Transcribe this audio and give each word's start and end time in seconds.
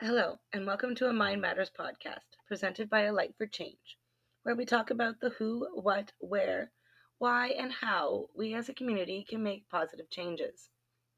Hello, 0.00 0.38
and 0.52 0.64
welcome 0.64 0.94
to 0.94 1.08
a 1.08 1.12
Mind 1.12 1.42
Matters 1.42 1.72
podcast 1.76 2.36
presented 2.46 2.88
by 2.88 3.00
A 3.00 3.12
Light 3.12 3.34
for 3.36 3.48
Change, 3.48 3.98
where 4.44 4.54
we 4.54 4.64
talk 4.64 4.90
about 4.90 5.18
the 5.18 5.30
who, 5.30 5.66
what, 5.74 6.12
where, 6.20 6.70
why, 7.18 7.48
and 7.48 7.72
how 7.72 8.28
we 8.32 8.54
as 8.54 8.68
a 8.68 8.74
community 8.74 9.26
can 9.28 9.42
make 9.42 9.68
positive 9.68 10.08
changes. 10.08 10.70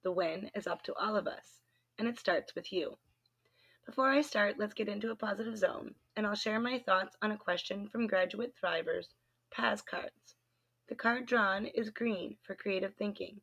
The 0.02 0.10
when 0.10 0.50
is 0.54 0.66
up 0.66 0.82
to 0.84 0.94
all 0.94 1.14
of 1.14 1.26
us, 1.26 1.60
and 1.98 2.08
it 2.08 2.18
starts 2.18 2.54
with 2.54 2.72
you. 2.72 2.96
Before 3.84 4.08
I 4.08 4.22
start, 4.22 4.58
let's 4.58 4.72
get 4.72 4.88
into 4.88 5.10
a 5.10 5.14
positive 5.14 5.58
zone, 5.58 5.94
and 6.16 6.26
I'll 6.26 6.34
share 6.34 6.58
my 6.58 6.78
thoughts 6.78 7.14
on 7.20 7.32
a 7.32 7.36
question 7.36 7.86
from 7.86 8.06
Graduate 8.06 8.54
Thrivers 8.56 9.08
PAS 9.50 9.82
cards. 9.82 10.36
The 10.88 10.94
card 10.94 11.26
drawn 11.26 11.66
is 11.66 11.90
green 11.90 12.38
for 12.44 12.54
creative 12.54 12.94
thinking, 12.94 13.42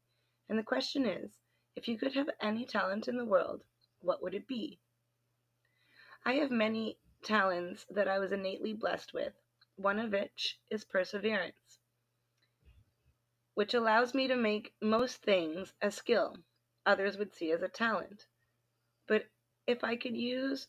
and 0.50 0.58
the 0.58 0.64
question 0.64 1.06
is 1.06 1.30
if 1.76 1.88
you 1.88 2.00
could 2.00 2.16
have 2.16 2.32
any 2.42 2.66
talent 2.66 3.08
in 3.08 3.18
the 3.18 3.24
world, 3.24 3.62
what 4.00 4.24
would 4.24 4.34
it 4.34 4.48
be? 4.48 4.80
I 6.26 6.34
have 6.34 6.52
many 6.52 6.98
talents 7.24 7.86
that 7.90 8.08
I 8.08 8.20
was 8.20 8.32
innately 8.32 8.74
blessed 8.74 9.14
with, 9.14 9.34
one 9.76 10.00
of 10.00 10.12
which 10.12 10.60
is 10.70 10.86
perseverance, 10.86 11.80
which 13.54 13.74
allows 13.74 14.14
me 14.14 14.28
to 14.28 14.36
make 14.36 14.74
most 14.82 15.22
things 15.22 15.74
a 15.82 15.92
skill 15.92 16.36
others 16.86 17.18
would 17.18 17.34
see 17.34 17.52
as 17.52 17.62
a 17.62 17.68
talent. 17.68 18.28
But 19.08 19.28
if 19.68 19.84
I 19.84 19.98
could 19.98 20.16
use, 20.16 20.68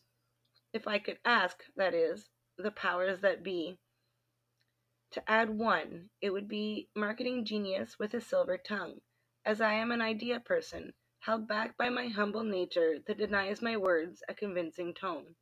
if 0.73 0.87
I 0.87 0.99
could 0.99 1.19
ask, 1.23 1.63
that 1.75 1.93
is, 1.93 2.29
the 2.57 2.71
powers 2.71 3.21
that 3.21 3.41
be, 3.41 3.79
to 5.11 5.29
add 5.31 5.49
one, 5.49 6.09
it 6.21 6.29
would 6.29 6.47
be 6.47 6.89
marketing 6.95 7.45
genius 7.45 7.97
with 7.97 8.13
a 8.13 8.21
silver 8.21 8.57
tongue, 8.57 9.01
as 9.45 9.61
I 9.61 9.73
am 9.73 9.91
an 9.91 10.01
idea 10.01 10.39
person, 10.39 10.93
held 11.21 11.47
back 11.47 11.75
by 11.75 11.89
my 11.89 12.07
humble 12.07 12.43
nature 12.43 12.95
that 13.05 13.17
denies 13.17 13.61
my 13.61 13.75
words 13.75 14.23
a 14.29 14.33
convincing 14.33 14.93
tone. 14.93 15.35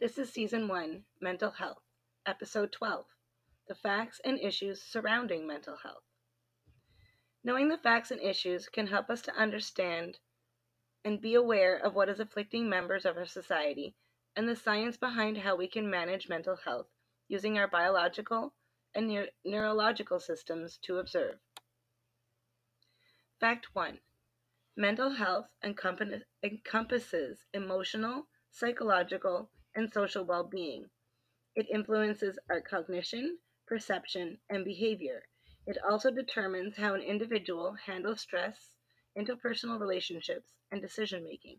This 0.00 0.18
is 0.18 0.32
Season 0.32 0.66
1 0.66 1.04
Mental 1.20 1.52
Health, 1.52 1.82
Episode 2.26 2.72
12 2.72 3.04
The 3.68 3.76
Facts 3.76 4.20
and 4.24 4.40
Issues 4.40 4.82
Surrounding 4.82 5.46
Mental 5.46 5.76
Health. 5.76 6.02
Knowing 7.44 7.68
the 7.68 7.78
facts 7.78 8.10
and 8.10 8.20
issues 8.20 8.68
can 8.68 8.88
help 8.88 9.10
us 9.10 9.22
to 9.22 9.36
understand 9.36 10.18
and 11.04 11.20
be 11.20 11.34
aware 11.34 11.76
of 11.76 11.94
what 11.94 12.08
is 12.08 12.18
afflicting 12.18 12.68
members 12.68 13.04
of 13.06 13.16
our 13.16 13.26
society 13.26 13.94
and 14.34 14.48
the 14.48 14.56
science 14.56 14.96
behind 14.96 15.38
how 15.38 15.54
we 15.54 15.68
can 15.68 15.88
manage 15.88 16.28
mental 16.28 16.56
health 16.56 16.88
using 17.28 17.58
our 17.58 17.68
biological 17.68 18.52
and 18.92 19.08
neur- 19.08 19.28
neurological 19.44 20.18
systems 20.18 20.78
to 20.78 20.98
observe. 20.98 21.38
Fact 23.44 23.74
1 23.74 24.00
Mental 24.74 25.10
health 25.10 25.48
encompasses 25.62 27.44
emotional, 27.52 28.26
psychological, 28.50 29.50
and 29.74 29.92
social 29.92 30.24
well 30.24 30.44
being. 30.44 30.88
It 31.54 31.68
influences 31.68 32.38
our 32.48 32.62
cognition, 32.62 33.36
perception, 33.66 34.38
and 34.48 34.64
behavior. 34.64 35.24
It 35.66 35.76
also 35.86 36.10
determines 36.10 36.78
how 36.78 36.94
an 36.94 37.02
individual 37.02 37.74
handles 37.74 38.22
stress, 38.22 38.76
interpersonal 39.14 39.78
relationships, 39.78 40.54
and 40.70 40.80
decision 40.80 41.22
making. 41.22 41.58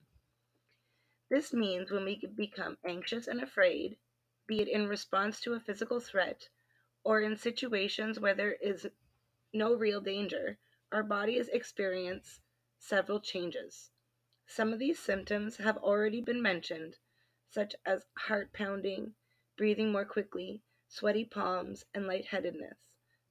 This 1.29 1.53
means 1.53 1.91
when 1.91 2.03
we 2.03 2.19
become 2.35 2.79
anxious 2.83 3.27
and 3.27 3.39
afraid, 3.43 3.95
be 4.47 4.59
it 4.59 4.67
in 4.67 4.87
response 4.87 5.39
to 5.41 5.53
a 5.53 5.59
physical 5.59 5.99
threat 5.99 6.49
or 7.03 7.21
in 7.21 7.37
situations 7.37 8.19
where 8.19 8.33
there 8.33 8.53
is 8.53 8.87
no 9.53 9.75
real 9.75 10.01
danger, 10.01 10.57
our 10.91 11.03
bodies 11.03 11.49
experience 11.49 12.39
several 12.77 13.19
changes. 13.19 13.91
Some 14.47 14.71
of 14.71 14.79
these 14.79 14.99
symptoms 14.99 15.57
have 15.57 15.77
already 15.77 16.21
been 16.21 16.41
mentioned, 16.41 16.97
such 17.49 17.75
as 17.85 18.05
heart 18.17 18.53
pounding, 18.53 19.15
breathing 19.57 19.91
more 19.91 20.05
quickly, 20.05 20.61
sweaty 20.87 21.25
palms, 21.25 21.85
and 21.93 22.05
lightheadedness. 22.05 22.77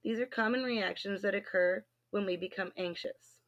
These 0.03 0.19
are 0.19 0.27
common 0.27 0.65
reactions 0.65 1.23
that 1.23 1.35
occur 1.35 1.85
when 2.11 2.27
we 2.27 2.37
become 2.37 2.73
anxious. 2.77 3.39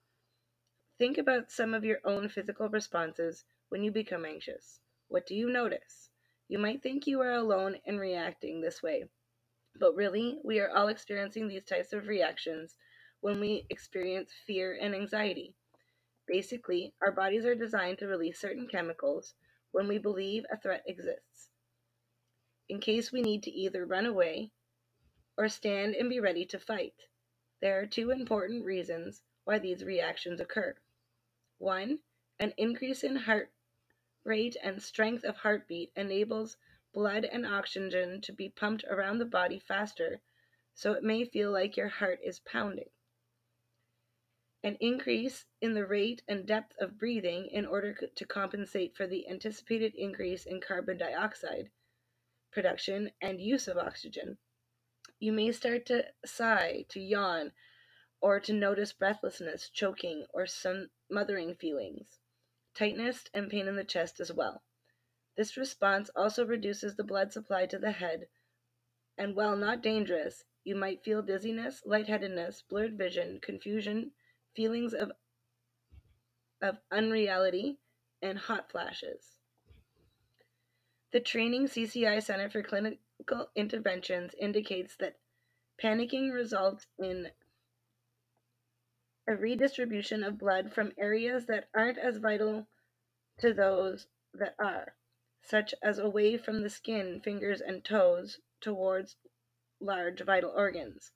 Think 0.98 1.19
about 1.19 1.50
some 1.50 1.75
of 1.75 1.84
your 1.84 2.00
own 2.04 2.28
physical 2.28 2.69
responses 2.69 3.44
when 3.69 3.82
you 3.82 3.91
become 3.91 4.25
anxious. 4.25 4.81
What 5.08 5.26
do 5.26 5.34
you 5.34 5.50
notice? 5.50 6.08
You 6.48 6.58
might 6.58 6.82
think 6.82 7.06
you 7.06 7.20
are 7.20 7.32
alone 7.32 7.76
in 7.84 7.98
reacting 7.98 8.60
this 8.60 8.82
way, 8.82 9.04
but 9.78 9.94
really, 9.94 10.38
we 10.44 10.60
are 10.60 10.70
all 10.70 10.88
experiencing 10.88 11.48
these 11.48 11.64
types 11.64 11.92
of 11.92 12.06
reactions 12.06 12.76
when 13.26 13.41
we 13.41 13.66
experience 13.70 14.31
fear 14.47 14.78
and 14.81 14.94
anxiety. 14.94 15.53
Basically, 16.28 16.94
our 17.03 17.10
bodies 17.10 17.44
are 17.44 17.56
designed 17.56 17.98
to 17.98 18.06
release 18.06 18.38
certain 18.41 18.69
chemicals 18.69 19.34
when 19.72 19.88
we 19.88 19.98
believe 19.98 20.44
a 20.48 20.56
threat 20.56 20.84
exists, 20.87 21.48
in 22.69 22.78
case 22.78 23.10
we 23.10 23.22
need 23.22 23.42
to 23.42 23.50
either 23.50 23.84
run 23.84 24.06
away 24.06 24.53
or 25.37 25.48
stand 25.48 25.97
and 25.97 26.09
be 26.09 26.20
ready 26.20 26.44
to 26.44 26.60
fight. 26.60 26.94
There 27.60 27.81
are 27.81 27.84
two 27.84 28.12
important 28.12 28.64
reasons 28.64 29.25
why 29.43 29.58
these 29.58 29.82
reactions 29.82 30.41
occur. 30.41 30.76
One, 31.58 31.98
an 32.38 32.54
increase 32.56 33.03
in 33.03 33.16
heart 33.16 33.50
rate 34.22 34.56
and 34.62 34.81
strength 34.81 35.25
of 35.25 35.38
heartbeat 35.38 35.91
enables 35.97 36.58
blood 36.94 37.25
and 37.25 37.44
oxygen 37.44 38.20
to 38.20 38.32
be 38.32 38.50
pumped 38.50 38.84
around 38.84 39.19
the 39.19 39.25
body 39.25 39.58
faster, 39.58 40.20
so 40.76 40.93
it 40.93 41.03
may 41.03 41.25
feel 41.25 41.50
like 41.50 41.76
your 41.76 41.88
heart 41.88 42.20
is 42.22 42.38
pounding 42.38 42.87
an 44.66 44.77
increase 44.81 45.44
in 45.60 45.75
the 45.75 45.87
rate 45.87 46.22
and 46.27 46.44
depth 46.44 46.75
of 46.81 46.99
breathing 46.99 47.49
in 47.53 47.65
order 47.65 47.97
to 48.16 48.27
compensate 48.27 48.97
for 48.97 49.06
the 49.06 49.28
anticipated 49.28 49.94
increase 49.94 50.44
in 50.44 50.60
carbon 50.60 50.99
dioxide 50.99 51.71
production 52.50 53.09
and 53.22 53.41
use 53.41 53.69
of 53.69 53.76
oxygen. 53.76 54.37
You 55.21 55.32
may 55.32 55.53
start 55.53 55.87
to 55.87 56.06
sigh, 56.25 56.84
to 56.88 56.99
yawn, 56.99 57.53
or 58.21 58.41
to 58.41 58.53
notice 58.53 58.93
breathlessness, 58.93 59.71
choking, 59.71 60.26
or 60.34 60.49
some 60.49 60.88
smothering 61.06 61.55
feelings, 61.55 62.19
tightness, 62.75 63.22
and 63.32 63.49
pain 63.49 63.69
in 63.69 63.76
the 63.76 63.84
chest 63.84 64.19
as 64.19 64.32
well. 64.32 64.65
This 65.37 65.56
response 65.56 66.10
also 66.16 66.44
reduces 66.44 66.97
the 66.97 67.05
blood 67.05 67.32
supply 67.32 67.66
to 67.66 67.78
the 67.78 67.93
head, 67.93 68.26
and 69.16 69.37
while 69.37 69.56
not 69.56 69.81
dangerous, 69.81 70.43
you 70.65 70.75
might 70.75 71.05
feel 71.05 71.22
dizziness, 71.22 71.82
lightheadedness, 71.87 72.62
blurred 72.69 72.99
vision, 72.99 73.38
confusion, 73.41 74.10
feelings 74.56 74.94
of, 74.94 75.12
of 76.62 76.78
unreality, 76.91 77.78
and 78.22 78.39
hot 78.39 78.71
flashes. 78.71 79.37
The 81.12 81.21
Training 81.21 81.69
CCI 81.69 82.22
Center 82.22 82.50
for 82.50 82.62
Clinical 82.62 83.50
Interventions 83.55 84.34
indicates 84.41 84.97
that 84.97 85.17
panicking 85.83 86.33
results 86.33 86.87
in 86.99 87.28
a 89.28 89.37
redistribution 89.37 90.25
of 90.25 90.39
blood 90.39 90.73
from 90.73 90.93
areas 90.99 91.47
that 91.47 91.69
aren't 91.75 91.99
as 91.99 92.17
vital 92.17 92.67
to 93.38 93.53
those 93.53 94.06
that 94.34 94.55
are, 94.59 94.94
such 95.43 95.75
as 95.83 95.99
away 95.99 96.37
from 96.37 96.62
the 96.62 96.71
skin, 96.71 97.21
fingers, 97.23 97.61
and 97.61 97.84
toes 97.84 98.41
towards 98.61 99.17
large 99.81 100.23
vital 100.23 100.53
organs. 100.56 101.12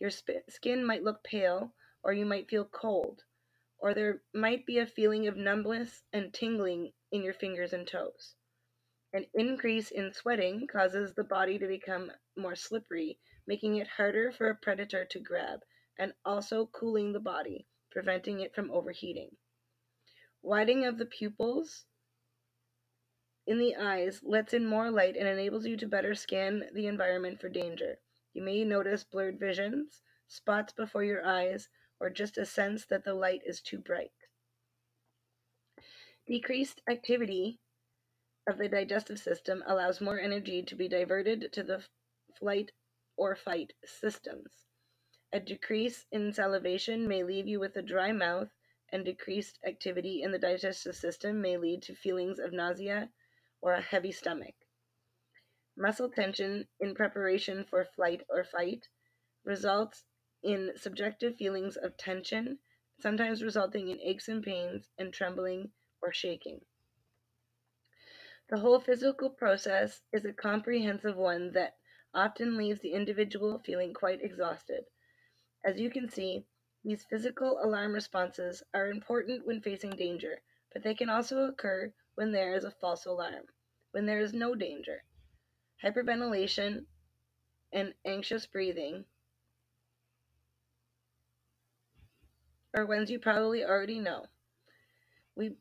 Your 0.00 0.10
sp- 0.10 0.48
skin 0.48 0.84
might 0.84 1.04
look 1.04 1.22
pale, 1.22 1.72
or 2.02 2.12
you 2.12 2.26
might 2.26 2.48
feel 2.48 2.64
cold, 2.64 3.22
or 3.78 3.94
there 3.94 4.22
might 4.32 4.66
be 4.66 4.78
a 4.78 4.86
feeling 4.86 5.26
of 5.26 5.36
numbness 5.36 6.02
and 6.12 6.32
tingling 6.32 6.92
in 7.10 7.22
your 7.22 7.34
fingers 7.34 7.72
and 7.72 7.86
toes. 7.86 8.34
An 9.12 9.26
increase 9.34 9.90
in 9.90 10.12
sweating 10.12 10.66
causes 10.66 11.14
the 11.14 11.24
body 11.24 11.58
to 11.58 11.66
become 11.66 12.10
more 12.36 12.56
slippery, 12.56 13.18
making 13.46 13.76
it 13.76 13.86
harder 13.86 14.32
for 14.32 14.48
a 14.48 14.54
predator 14.54 15.04
to 15.04 15.20
grab, 15.20 15.60
and 15.98 16.14
also 16.24 16.66
cooling 16.66 17.12
the 17.12 17.20
body, 17.20 17.66
preventing 17.90 18.40
it 18.40 18.54
from 18.54 18.70
overheating. 18.70 19.36
Widening 20.40 20.86
of 20.86 20.98
the 20.98 21.06
pupils 21.06 21.84
in 23.46 23.58
the 23.58 23.76
eyes 23.76 24.22
lets 24.22 24.54
in 24.54 24.64
more 24.64 24.90
light 24.90 25.16
and 25.16 25.28
enables 25.28 25.66
you 25.66 25.76
to 25.76 25.86
better 25.86 26.14
scan 26.14 26.64
the 26.72 26.86
environment 26.86 27.40
for 27.40 27.48
danger. 27.48 27.98
You 28.32 28.42
may 28.42 28.64
notice 28.64 29.04
blurred 29.04 29.38
visions, 29.38 30.00
spots 30.26 30.72
before 30.72 31.04
your 31.04 31.26
eyes, 31.26 31.68
or 32.02 32.10
just 32.10 32.36
a 32.36 32.44
sense 32.44 32.84
that 32.86 33.04
the 33.04 33.14
light 33.14 33.42
is 33.46 33.60
too 33.60 33.78
bright. 33.78 34.10
Decreased 36.26 36.82
activity 36.90 37.60
of 38.48 38.58
the 38.58 38.68
digestive 38.68 39.20
system 39.20 39.62
allows 39.68 40.00
more 40.00 40.18
energy 40.18 40.64
to 40.64 40.74
be 40.74 40.88
diverted 40.88 41.52
to 41.52 41.62
the 41.62 41.84
flight 42.36 42.72
or 43.16 43.36
fight 43.36 43.72
systems. 43.84 44.66
A 45.32 45.38
decrease 45.38 46.06
in 46.10 46.32
salivation 46.32 47.06
may 47.06 47.22
leave 47.22 47.46
you 47.46 47.60
with 47.60 47.76
a 47.76 47.82
dry 47.82 48.10
mouth, 48.10 48.48
and 48.90 49.04
decreased 49.04 49.60
activity 49.64 50.22
in 50.22 50.32
the 50.32 50.38
digestive 50.40 50.96
system 50.96 51.40
may 51.40 51.56
lead 51.56 51.82
to 51.82 51.94
feelings 51.94 52.40
of 52.40 52.52
nausea 52.52 53.10
or 53.60 53.74
a 53.74 53.80
heavy 53.80 54.10
stomach. 54.10 54.54
Muscle 55.76 56.10
tension 56.10 56.66
in 56.80 56.96
preparation 56.96 57.64
for 57.64 57.84
flight 57.84 58.22
or 58.28 58.42
fight 58.42 58.88
results 59.44 60.04
in 60.42 60.72
subjective 60.76 61.36
feelings 61.36 61.76
of 61.76 61.96
tension, 61.96 62.58
sometimes 63.00 63.42
resulting 63.42 63.88
in 63.88 64.00
aches 64.00 64.28
and 64.28 64.42
pains 64.42 64.88
and 64.98 65.12
trembling 65.12 65.70
or 66.00 66.12
shaking. 66.12 66.60
The 68.48 68.58
whole 68.58 68.80
physical 68.80 69.30
process 69.30 70.02
is 70.12 70.24
a 70.24 70.32
comprehensive 70.32 71.16
one 71.16 71.52
that 71.52 71.76
often 72.12 72.56
leaves 72.56 72.80
the 72.80 72.92
individual 72.92 73.58
feeling 73.60 73.94
quite 73.94 74.22
exhausted. 74.22 74.84
As 75.64 75.80
you 75.80 75.90
can 75.90 76.08
see, 76.08 76.44
these 76.84 77.04
physical 77.04 77.58
alarm 77.62 77.92
responses 77.92 78.62
are 78.74 78.88
important 78.88 79.46
when 79.46 79.60
facing 79.60 79.90
danger, 79.90 80.42
but 80.72 80.82
they 80.82 80.94
can 80.94 81.08
also 81.08 81.44
occur 81.44 81.94
when 82.16 82.32
there 82.32 82.54
is 82.54 82.64
a 82.64 82.70
false 82.70 83.06
alarm, 83.06 83.46
when 83.92 84.04
there 84.04 84.20
is 84.20 84.34
no 84.34 84.54
danger. 84.54 85.04
Hyperventilation 85.82 86.86
and 87.72 87.94
anxious 88.04 88.46
breathing 88.46 89.04
are 92.74 92.86
ones 92.86 93.10
you 93.10 93.18
probably 93.18 93.64
already 93.64 93.98
know. 93.98 94.26
We 95.36 95.56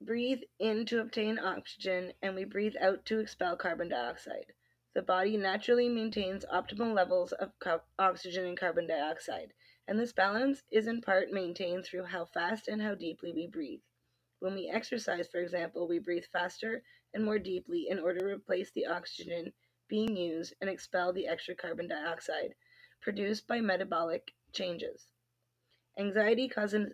breathe 0.00 0.42
in 0.60 0.86
to 0.86 1.00
obtain 1.00 1.38
oxygen 1.38 2.12
and 2.22 2.34
we 2.36 2.44
breathe 2.44 2.76
out 2.80 3.04
to 3.06 3.18
expel 3.18 3.56
carbon 3.56 3.88
dioxide. 3.88 4.52
The 4.94 5.02
body 5.02 5.36
naturally 5.36 5.88
maintains 5.88 6.44
optimal 6.44 6.94
levels 6.94 7.32
of 7.32 7.52
oxygen 7.98 8.46
and 8.46 8.56
carbon 8.56 8.86
dioxide, 8.86 9.52
and 9.86 9.98
this 9.98 10.12
balance 10.12 10.62
is 10.70 10.86
in 10.86 11.00
part 11.00 11.30
maintained 11.30 11.84
through 11.84 12.04
how 12.04 12.24
fast 12.26 12.68
and 12.68 12.80
how 12.80 12.94
deeply 12.94 13.32
we 13.32 13.46
breathe. 13.46 13.80
When 14.40 14.54
we 14.54 14.68
exercise, 14.68 15.26
for 15.28 15.38
example, 15.38 15.88
we 15.88 15.98
breathe 15.98 16.26
faster 16.32 16.82
and 17.12 17.24
more 17.24 17.38
deeply 17.38 17.88
in 17.88 17.98
order 17.98 18.20
to 18.20 18.26
replace 18.26 18.70
the 18.70 18.86
oxygen 18.86 19.52
being 19.88 20.16
used 20.16 20.54
and 20.60 20.70
expel 20.70 21.12
the 21.12 21.26
extra 21.26 21.54
carbon 21.54 21.88
dioxide 21.88 22.54
produced 23.00 23.46
by 23.46 23.60
metabolic 23.60 24.32
changes. 24.52 25.08
Anxiety 25.98 26.48
causes 26.48 26.92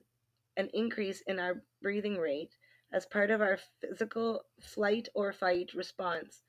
an 0.56 0.71
increase 0.73 1.21
in 1.27 1.39
our 1.39 1.62
breathing 1.83 2.17
rate 2.17 2.56
as 2.91 3.05
part 3.05 3.31
of 3.31 3.43
our 3.43 3.59
physical 3.81 4.47
flight 4.61 5.09
or 5.15 5.33
fight 5.33 5.75
response 5.75 6.43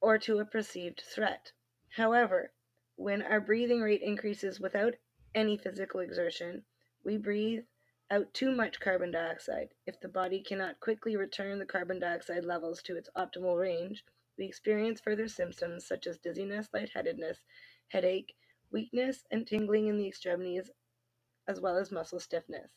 or 0.00 0.18
to 0.18 0.38
a 0.38 0.44
perceived 0.44 1.00
threat. 1.00 1.50
However, 1.96 2.52
when 2.94 3.22
our 3.22 3.40
breathing 3.40 3.80
rate 3.80 4.02
increases 4.02 4.60
without 4.60 4.94
any 5.34 5.56
physical 5.56 6.00
exertion, 6.00 6.64
we 7.02 7.16
breathe 7.16 7.64
out 8.10 8.32
too 8.32 8.52
much 8.52 8.78
carbon 8.78 9.10
dioxide. 9.10 9.74
If 9.86 10.00
the 10.00 10.08
body 10.08 10.40
cannot 10.42 10.80
quickly 10.80 11.16
return 11.16 11.58
the 11.58 11.66
carbon 11.66 11.98
dioxide 11.98 12.44
levels 12.44 12.82
to 12.82 12.96
its 12.96 13.10
optimal 13.16 13.58
range, 13.58 14.04
we 14.38 14.46
experience 14.46 15.00
further 15.00 15.26
symptoms 15.26 15.86
such 15.86 16.06
as 16.06 16.18
dizziness, 16.18 16.68
lightheadedness, 16.72 17.38
headache, 17.88 18.34
weakness, 18.72 19.24
and 19.30 19.46
tingling 19.46 19.86
in 19.86 19.96
the 19.96 20.06
extremities, 20.06 20.70
as 21.46 21.60
well 21.60 21.76
as 21.76 21.90
muscle 21.92 22.20
stiffness. 22.20 22.70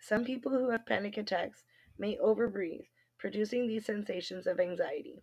Some 0.00 0.24
people 0.24 0.52
who 0.52 0.70
have 0.70 0.86
panic 0.86 1.16
attacks 1.16 1.64
may 1.98 2.16
overbreathe, 2.16 2.86
producing 3.18 3.66
these 3.66 3.86
sensations 3.86 4.46
of 4.46 4.60
anxiety. 4.60 5.22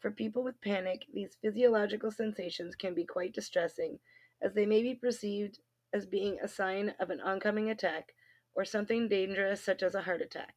For 0.00 0.10
people 0.10 0.44
with 0.44 0.60
panic, 0.60 1.02
these 1.12 1.36
physiological 1.42 2.10
sensations 2.10 2.76
can 2.76 2.94
be 2.94 3.04
quite 3.04 3.34
distressing, 3.34 3.98
as 4.40 4.54
they 4.54 4.66
may 4.66 4.82
be 4.82 4.94
perceived 4.94 5.58
as 5.92 6.06
being 6.06 6.38
a 6.40 6.48
sign 6.48 6.94
of 7.00 7.10
an 7.10 7.20
oncoming 7.20 7.70
attack 7.70 8.14
or 8.54 8.64
something 8.64 9.08
dangerous, 9.08 9.64
such 9.64 9.82
as 9.82 9.94
a 9.94 10.02
heart 10.02 10.22
attack. 10.22 10.54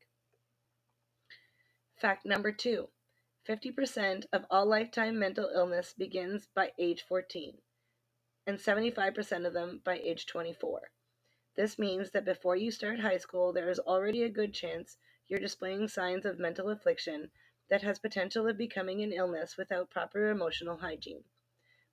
Fact 1.95 2.25
number 2.25 2.51
two 2.51 2.89
50% 3.47 4.25
of 4.31 4.45
all 4.51 4.67
lifetime 4.67 5.17
mental 5.17 5.49
illness 5.53 5.93
begins 5.97 6.47
by 6.55 6.71
age 6.77 7.03
14, 7.07 7.57
and 8.47 8.57
75% 8.57 9.45
of 9.45 9.53
them 9.53 9.81
by 9.83 9.97
age 9.99 10.25
24. 10.25 10.91
This 11.55 11.77
means 11.77 12.11
that 12.11 12.25
before 12.25 12.55
you 12.55 12.71
start 12.71 12.99
high 12.99 13.17
school, 13.17 13.51
there 13.53 13.69
is 13.69 13.79
already 13.79 14.23
a 14.23 14.29
good 14.29 14.53
chance 14.53 14.97
you're 15.27 15.39
displaying 15.39 15.87
signs 15.87 16.25
of 16.25 16.39
mental 16.39 16.69
affliction 16.69 17.31
that 17.69 17.83
has 17.83 17.99
potential 17.99 18.47
of 18.47 18.57
becoming 18.57 19.01
an 19.01 19.13
illness 19.13 19.57
without 19.57 19.89
proper 19.89 20.29
emotional 20.29 20.77
hygiene. 20.77 21.23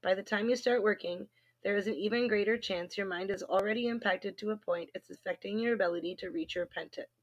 By 0.02 0.14
the 0.14 0.22
time 0.22 0.48
you 0.48 0.56
start 0.56 0.82
working, 0.82 1.28
there 1.64 1.76
is 1.76 1.86
an 1.88 1.94
even 1.94 2.28
greater 2.28 2.56
chance 2.56 2.96
your 2.96 3.06
mind 3.06 3.30
is 3.30 3.42
already 3.42 3.88
impacted 3.88 4.38
to 4.38 4.50
a 4.50 4.56
point 4.56 4.90
it's 4.94 5.10
affecting 5.10 5.58
your 5.58 5.74
ability 5.74 6.14
to 6.16 6.30
reach 6.30 6.54
your 6.54 6.68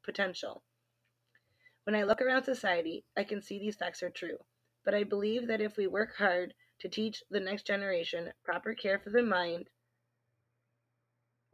potential. 0.03 0.63
When 1.85 1.95
I 1.95 2.03
look 2.03 2.21
around 2.21 2.43
society, 2.43 3.05
I 3.15 3.23
can 3.23 3.41
see 3.41 3.59
these 3.59 3.77
facts 3.77 4.03
are 4.03 4.09
true, 4.09 4.37
but 4.83 4.93
I 4.93 5.03
believe 5.03 5.47
that 5.47 5.61
if 5.61 5.77
we 5.77 5.87
work 5.87 6.15
hard 6.17 6.53
to 6.79 6.89
teach 6.89 7.23
the 7.29 7.39
next 7.39 7.65
generation 7.65 8.33
proper 8.43 8.73
care 8.73 8.99
for 8.99 9.09
the 9.09 9.23
mind, 9.23 9.69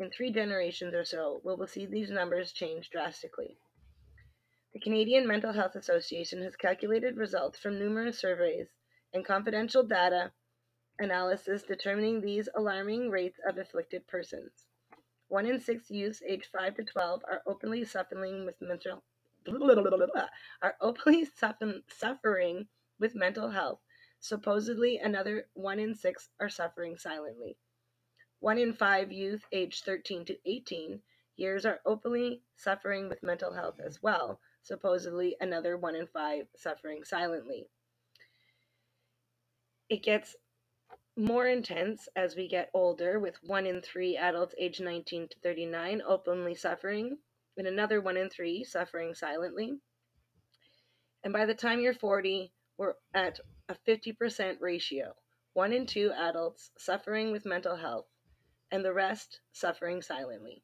in 0.01 0.09
three 0.09 0.31
generations 0.31 0.95
or 0.95 1.06
so, 1.06 1.41
we 1.44 1.53
will 1.53 1.68
see 1.68 1.85
these 1.85 2.09
numbers 2.09 2.51
change 2.51 2.89
drastically. 2.89 3.57
The 4.73 4.79
Canadian 4.79 5.27
Mental 5.27 5.53
Health 5.53 5.75
Association 5.75 6.41
has 6.41 6.56
calculated 6.56 7.18
results 7.18 7.59
from 7.59 7.77
numerous 7.77 8.18
surveys 8.18 8.69
and 9.13 9.23
confidential 9.23 9.83
data 9.83 10.31
analysis 10.97 11.62
determining 11.62 12.21
these 12.21 12.50
alarming 12.56 13.12
rates 13.12 13.39
of 13.47 13.57
afflicted 13.57 14.07
persons. 14.07 14.65
One 15.27 15.45
in 15.45 15.59
six 15.59 15.91
youths 15.91 16.24
aged 16.27 16.47
5 16.47 16.75
to 16.75 16.83
12 16.83 17.24
are 17.29 17.44
openly 17.45 17.85
suffering 17.85 18.45
with 18.45 18.56
mental 18.59 19.03
are 20.62 20.75
openly 20.81 21.27
suffering 21.88 22.67
with 23.00 23.15
mental 23.15 23.50
health. 23.50 23.79
Supposedly, 24.21 25.00
another 25.00 25.47
one 25.53 25.79
in 25.79 25.95
six 25.95 26.29
are 26.39 26.47
suffering 26.47 26.95
silently. 26.95 27.57
One 28.39 28.59
in 28.59 28.73
five 28.73 29.12
youth 29.12 29.44
aged 29.51 29.83
13 29.83 30.25
to 30.25 30.38
18 30.45 31.01
years 31.38 31.65
are 31.65 31.81
openly 31.85 32.44
suffering 32.56 33.09
with 33.09 33.23
mental 33.23 33.51
health 33.51 33.79
as 33.83 34.01
well, 34.01 34.39
supposedly 34.62 35.35
another 35.41 35.75
one 35.75 35.95
in 35.95 36.06
five 36.06 36.47
suffering 36.56 37.03
silently. 37.03 37.68
It 39.89 40.03
gets 40.03 40.35
more 41.17 41.47
intense 41.47 42.07
as 42.15 42.35
we 42.35 42.47
get 42.47 42.69
older, 42.75 43.19
with 43.19 43.44
one 43.44 43.65
in 43.65 43.81
three 43.81 44.17
adults 44.17 44.53
aged 44.57 44.81
19 44.81 45.29
to 45.29 45.39
39 45.39 46.03
openly 46.07 46.53
suffering, 46.53 47.17
and 47.57 47.67
another 47.67 48.00
one 48.00 48.17
in 48.17 48.29
three 48.29 48.63
suffering 48.63 49.15
silently. 49.15 49.79
And 51.24 51.33
by 51.33 51.45
the 51.45 51.56
time 51.56 51.79
you're 51.79 51.94
40, 51.94 52.53
we're 52.77 52.94
at 53.13 53.39
a 53.71 53.89
50% 53.89 54.57
ratio 54.59 55.15
one 55.53 55.71
in 55.71 55.85
two 55.85 56.12
adults 56.12 56.71
suffering 56.77 57.31
with 57.31 57.45
mental 57.45 57.77
health 57.77 58.07
and 58.69 58.83
the 58.83 58.94
rest 58.94 59.39
suffering 59.53 60.01
silently. 60.01 60.62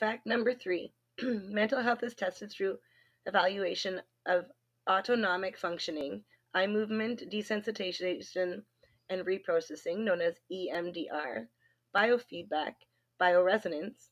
Fact 0.00 0.26
number 0.26 0.54
three 0.54 0.94
mental 1.22 1.82
health 1.82 2.02
is 2.02 2.14
tested 2.14 2.50
through 2.50 2.78
evaluation 3.26 4.00
of 4.24 4.46
autonomic 4.88 5.58
functioning, 5.58 6.24
eye 6.54 6.66
movement 6.66 7.22
desensitization 7.30 8.62
and 9.10 9.26
reprocessing, 9.26 9.98
known 9.98 10.22
as 10.22 10.40
EMDR, 10.50 11.46
biofeedback, 11.94 12.74
bioresonance, 13.20 14.08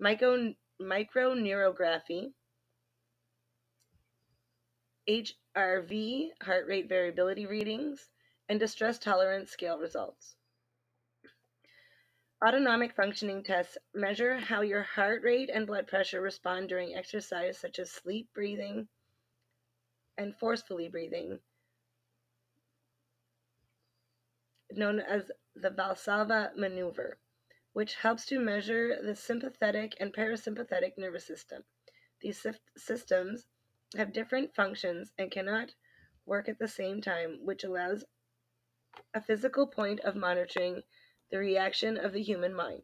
micro, 0.00 0.52
microneurography, 0.82 2.32
HRV, 5.08 6.30
heart 6.42 6.66
rate 6.66 6.88
variability 6.88 7.46
readings, 7.46 8.08
and 8.48 8.58
distress 8.58 8.98
tolerance 8.98 9.50
scale 9.50 9.78
results. 9.78 10.36
Autonomic 12.44 12.94
functioning 12.94 13.42
tests 13.42 13.78
measure 13.94 14.36
how 14.36 14.60
your 14.60 14.82
heart 14.82 15.22
rate 15.22 15.50
and 15.52 15.66
blood 15.66 15.86
pressure 15.86 16.20
respond 16.20 16.68
during 16.68 16.94
exercise, 16.94 17.58
such 17.58 17.78
as 17.78 17.90
sleep 17.90 18.28
breathing 18.34 18.88
and 20.18 20.36
forcefully 20.36 20.88
breathing, 20.88 21.38
known 24.72 25.00
as 25.00 25.30
the 25.56 25.70
Valsalva 25.70 26.54
maneuver, 26.56 27.18
which 27.72 27.94
helps 27.94 28.26
to 28.26 28.38
measure 28.38 28.96
the 29.02 29.16
sympathetic 29.16 29.94
and 29.98 30.12
parasympathetic 30.12 30.92
nervous 30.98 31.26
system. 31.26 31.64
These 32.20 32.46
systems 32.76 33.46
have 33.96 34.12
different 34.12 34.54
functions 34.54 35.12
and 35.18 35.30
cannot 35.30 35.74
work 36.26 36.48
at 36.48 36.58
the 36.58 36.68
same 36.68 37.00
time, 37.00 37.38
which 37.42 37.64
allows 37.64 38.04
a 39.12 39.20
physical 39.20 39.66
point 39.66 40.00
of 40.00 40.16
monitoring 40.16 40.82
the 41.30 41.38
reaction 41.38 41.96
of 41.96 42.12
the 42.12 42.22
human 42.22 42.54
mind. 42.54 42.82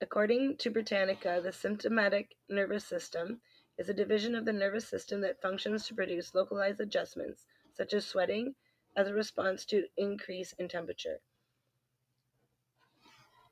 According 0.00 0.56
to 0.58 0.70
Britannica, 0.70 1.40
the 1.42 1.52
symptomatic 1.52 2.34
nervous 2.48 2.84
system 2.84 3.40
is 3.78 3.88
a 3.88 3.94
division 3.94 4.34
of 4.34 4.44
the 4.44 4.52
nervous 4.52 4.88
system 4.88 5.20
that 5.20 5.40
functions 5.40 5.86
to 5.86 5.94
produce 5.94 6.34
localized 6.34 6.80
adjustments, 6.80 7.46
such 7.74 7.92
as 7.94 8.04
sweating, 8.04 8.54
as 8.96 9.08
a 9.08 9.14
response 9.14 9.64
to 9.66 9.86
increase 9.96 10.52
in 10.58 10.68
temperature, 10.68 11.20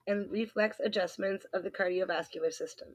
and 0.07 0.31
reflex 0.31 0.79
adjustments 0.81 1.47
of 1.55 1.63
the 1.63 1.71
cardiovascular 1.71 2.53
system. 2.53 2.89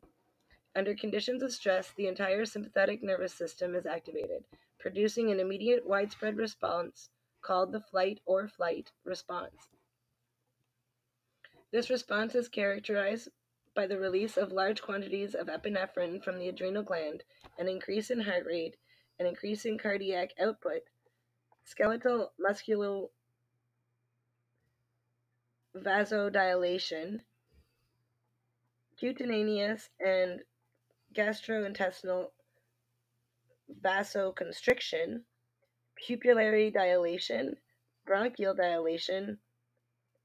Under 0.75 0.93
conditions 0.93 1.41
of 1.41 1.53
stress, 1.53 1.93
the 1.95 2.07
entire 2.07 2.45
sympathetic 2.45 3.01
nervous 3.01 3.33
system 3.33 3.75
is 3.75 3.85
activated, 3.85 4.43
producing 4.77 5.31
an 5.31 5.39
immediate 5.39 5.87
widespread 5.87 6.37
response 6.37 7.09
called 7.41 7.71
the 7.71 7.79
flight 7.79 8.19
or 8.25 8.49
flight 8.49 8.91
response. 9.05 9.69
This 11.71 11.89
response 11.89 12.35
is 12.35 12.49
characterized 12.49 13.29
by 13.73 13.87
the 13.87 13.97
release 13.97 14.35
of 14.35 14.51
large 14.51 14.81
quantities 14.81 15.33
of 15.33 15.47
epinephrine 15.47 16.21
from 16.21 16.39
the 16.39 16.49
adrenal 16.49 16.83
gland, 16.83 17.23
an 17.57 17.69
increase 17.69 18.09
in 18.09 18.19
heart 18.19 18.45
rate, 18.45 18.75
an 19.19 19.25
increase 19.25 19.65
in 19.65 19.77
cardiac 19.77 20.31
output, 20.39 20.81
skeletal 21.63 22.33
muscular 22.37 23.07
vasodilation, 25.75 27.21
cutaneous 28.97 29.89
and 29.99 30.41
gastrointestinal 31.15 32.31
vasoconstriction, 33.81 35.21
pupillary 36.07 36.71
dilation, 36.71 37.55
bronchial 38.05 38.53
dilation, 38.53 39.39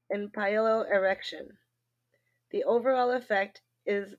and 0.09 0.31
piloerection. 0.33 1.47
The 2.51 2.63
overall 2.65 3.11
effect 3.11 3.61
is 3.85 4.15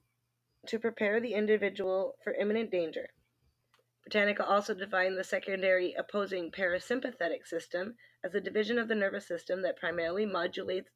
to 0.67 0.79
prepare 0.79 1.21
the 1.21 1.35
individual 1.35 2.14
for 2.25 2.33
imminent 2.35 2.71
danger. 2.71 3.09
Britannica 4.05 4.45
also 4.45 4.75
defined 4.75 5.17
the 5.17 5.25
secondary 5.25 5.95
opposing 5.95 6.50
parasympathetic 6.50 7.47
system 7.47 7.97
as 8.25 8.35
a 8.35 8.41
division 8.41 8.79
of 8.79 8.88
the 8.88 8.95
nervous 8.95 9.26
system 9.26 9.62
that 9.62 9.76
primarily 9.76 10.26
modulates 10.26 10.91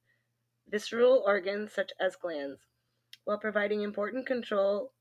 visceral 0.68 1.23
organs 1.26 1.73
such 1.73 1.92
as 2.00 2.16
glands, 2.16 2.66
while 3.25 3.38
providing 3.38 3.83
important 3.83 4.26
control 4.26 4.92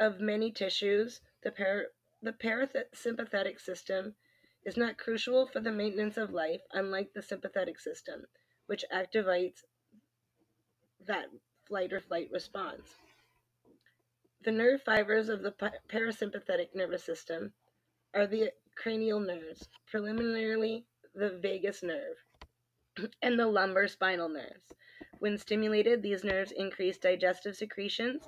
of 0.00 0.20
many 0.20 0.50
tissues. 0.50 1.20
The, 1.42 1.52
par- 1.52 1.86
the 2.22 2.32
parasympathetic 2.32 3.60
system 3.60 4.14
is 4.64 4.76
not 4.76 4.98
crucial 4.98 5.46
for 5.46 5.60
the 5.60 5.72
maintenance 5.72 6.16
of 6.16 6.32
life, 6.32 6.60
unlike 6.72 7.12
the 7.14 7.22
sympathetic 7.22 7.78
system, 7.78 8.22
which 8.66 8.84
activates 8.92 9.60
that 11.06 11.26
flight 11.66 11.92
or 11.92 12.00
flight 12.00 12.28
response. 12.32 12.96
The 14.44 14.52
nerve 14.52 14.82
fibers 14.82 15.28
of 15.28 15.42
the 15.42 15.52
parasympathetic 15.88 16.74
nervous 16.74 17.04
system 17.04 17.52
are 18.14 18.26
the 18.26 18.50
cranial 18.76 19.20
nerves, 19.20 19.68
preliminarily 19.90 20.86
the 21.14 21.38
vagus 21.42 21.82
nerve, 21.82 22.16
and 23.22 23.38
the 23.38 23.46
lumbar 23.46 23.88
spinal 23.88 24.28
nerves. 24.28 24.72
When 25.18 25.38
stimulated, 25.38 26.02
these 26.02 26.24
nerves 26.24 26.52
increase 26.52 26.98
digestive 26.98 27.56
secretions 27.56 28.22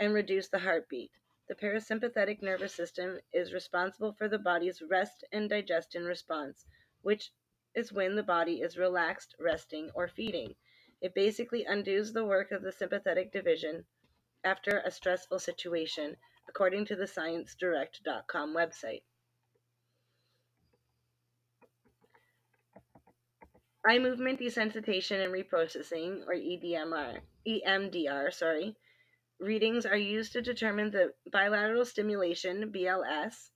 and 0.00 0.14
reduce 0.14 0.48
the 0.48 0.58
heartbeat. 0.58 1.12
The 1.48 1.54
parasympathetic 1.54 2.42
nervous 2.42 2.74
system 2.74 3.20
is 3.32 3.52
responsible 3.52 4.12
for 4.14 4.28
the 4.28 4.38
body's 4.38 4.80
rest 4.80 5.24
and 5.30 5.48
digestion 5.48 6.04
response, 6.04 6.64
which 7.02 7.30
is 7.74 7.92
when 7.92 8.16
the 8.16 8.22
body 8.22 8.62
is 8.62 8.78
relaxed, 8.78 9.36
resting, 9.38 9.90
or 9.94 10.08
feeding. 10.08 10.54
It 11.02 11.14
basically 11.14 11.64
undoes 11.64 12.12
the 12.12 12.24
work 12.24 12.50
of 12.50 12.62
the 12.62 12.72
sympathetic 12.72 13.30
division 13.30 13.84
after 14.42 14.78
a 14.78 14.90
stressful 14.90 15.38
situation, 15.38 16.16
according 16.48 16.86
to 16.86 16.96
the 16.96 17.04
ScienceDirect.com 17.04 18.54
website. 18.54 19.02
Eye 23.86 23.98
movement 23.98 24.40
desensitization 24.40 25.24
and 25.24 25.32
reprocessing, 25.32 26.26
or 26.26 26.34
EDMR, 26.34 27.20
EMDR, 27.46 28.32
sorry, 28.32 28.76
readings 29.40 29.86
are 29.86 29.96
used 29.96 30.32
to 30.32 30.42
determine 30.42 30.90
the 30.90 31.14
bilateral 31.32 31.84
stimulation, 31.84 32.70
BLS, 32.70 33.50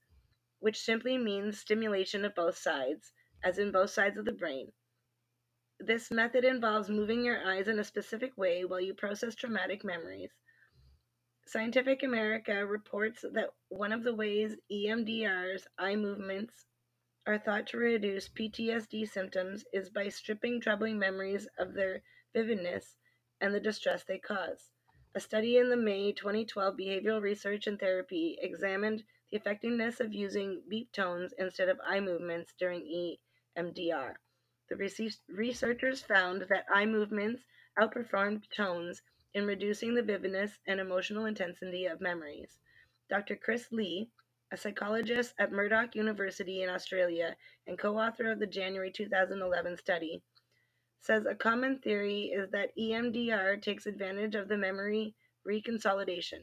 which 0.59 0.81
simply 0.81 1.17
means 1.17 1.59
stimulation 1.59 2.25
of 2.25 2.33
both 2.33 2.57
sides, 2.57 3.13
as 3.43 3.59
in 3.59 3.71
both 3.71 3.91
sides 3.91 4.17
of 4.17 4.25
the 4.25 4.31
brain. 4.31 4.71
This 5.79 6.09
method 6.09 6.43
involves 6.43 6.89
moving 6.89 7.23
your 7.23 7.45
eyes 7.45 7.67
in 7.67 7.77
a 7.79 7.83
specific 7.83 8.35
way 8.35 8.65
while 8.65 8.81
you 8.81 8.93
process 8.93 9.35
traumatic 9.35 9.83
memories. 9.83 10.31
Scientific 11.45 12.01
America 12.01 12.65
reports 12.65 13.21
that 13.33 13.51
one 13.69 13.91
of 13.91 14.03
the 14.03 14.15
ways 14.15 14.55
EMDR's 14.71 15.67
eye 15.77 15.95
movements 15.95 16.65
are 17.27 17.37
thought 17.37 17.67
to 17.67 17.77
reduce 17.77 18.29
PTSD 18.29 19.07
symptoms 19.07 19.63
is 19.71 19.89
by 19.89 20.09
stripping 20.09 20.59
troubling 20.59 20.97
memories 20.97 21.47
of 21.59 21.73
their 21.73 22.01
vividness 22.33 22.95
and 23.41 23.53
the 23.53 23.59
distress 23.59 24.03
they 24.03 24.17
cause. 24.17 24.71
A 25.17 25.21
study 25.21 25.57
in 25.57 25.69
the 25.69 25.77
May 25.77 26.11
2012 26.11 26.75
Behavioral 26.75 27.21
Research 27.21 27.67
and 27.67 27.79
Therapy 27.79 28.37
examined 28.41 29.05
the 29.31 29.37
effectiveness 29.37 30.01
of 30.01 30.13
using 30.13 30.61
beep 30.67 30.91
tones 30.91 31.33
instead 31.37 31.69
of 31.69 31.79
eye 31.87 32.01
movements 32.01 32.53
during 32.59 32.81
EMDR. 33.57 34.15
The 34.67 35.21
researchers 35.29 36.01
found 36.01 36.41
that 36.49 36.65
eye 36.69 36.85
movements 36.85 37.45
outperformed 37.79 38.49
tones 38.49 39.03
in 39.33 39.45
reducing 39.45 39.93
the 39.93 40.03
vividness 40.03 40.59
and 40.67 40.81
emotional 40.81 41.27
intensity 41.27 41.85
of 41.85 42.01
memories. 42.01 42.59
Dr. 43.07 43.37
Chris 43.37 43.71
Lee, 43.71 44.09
a 44.51 44.57
psychologist 44.57 45.33
at 45.39 45.53
Murdoch 45.53 45.95
University 45.95 46.61
in 46.61 46.69
Australia 46.69 47.37
and 47.67 47.79
co 47.79 47.97
author 47.97 48.29
of 48.29 48.39
the 48.39 48.47
January 48.47 48.91
2011 48.91 49.77
study, 49.77 50.21
says 51.05 51.27
a 51.27 51.35
common 51.35 51.77
theory 51.77 52.31
is 52.33 52.49
that 52.49 52.75
EMDR 52.75 53.61
takes 53.61 53.85
advantage 53.85 54.33
of 54.33 54.47
the 54.47 54.57
memory 54.57 55.13
reconsolidation. 55.47 56.39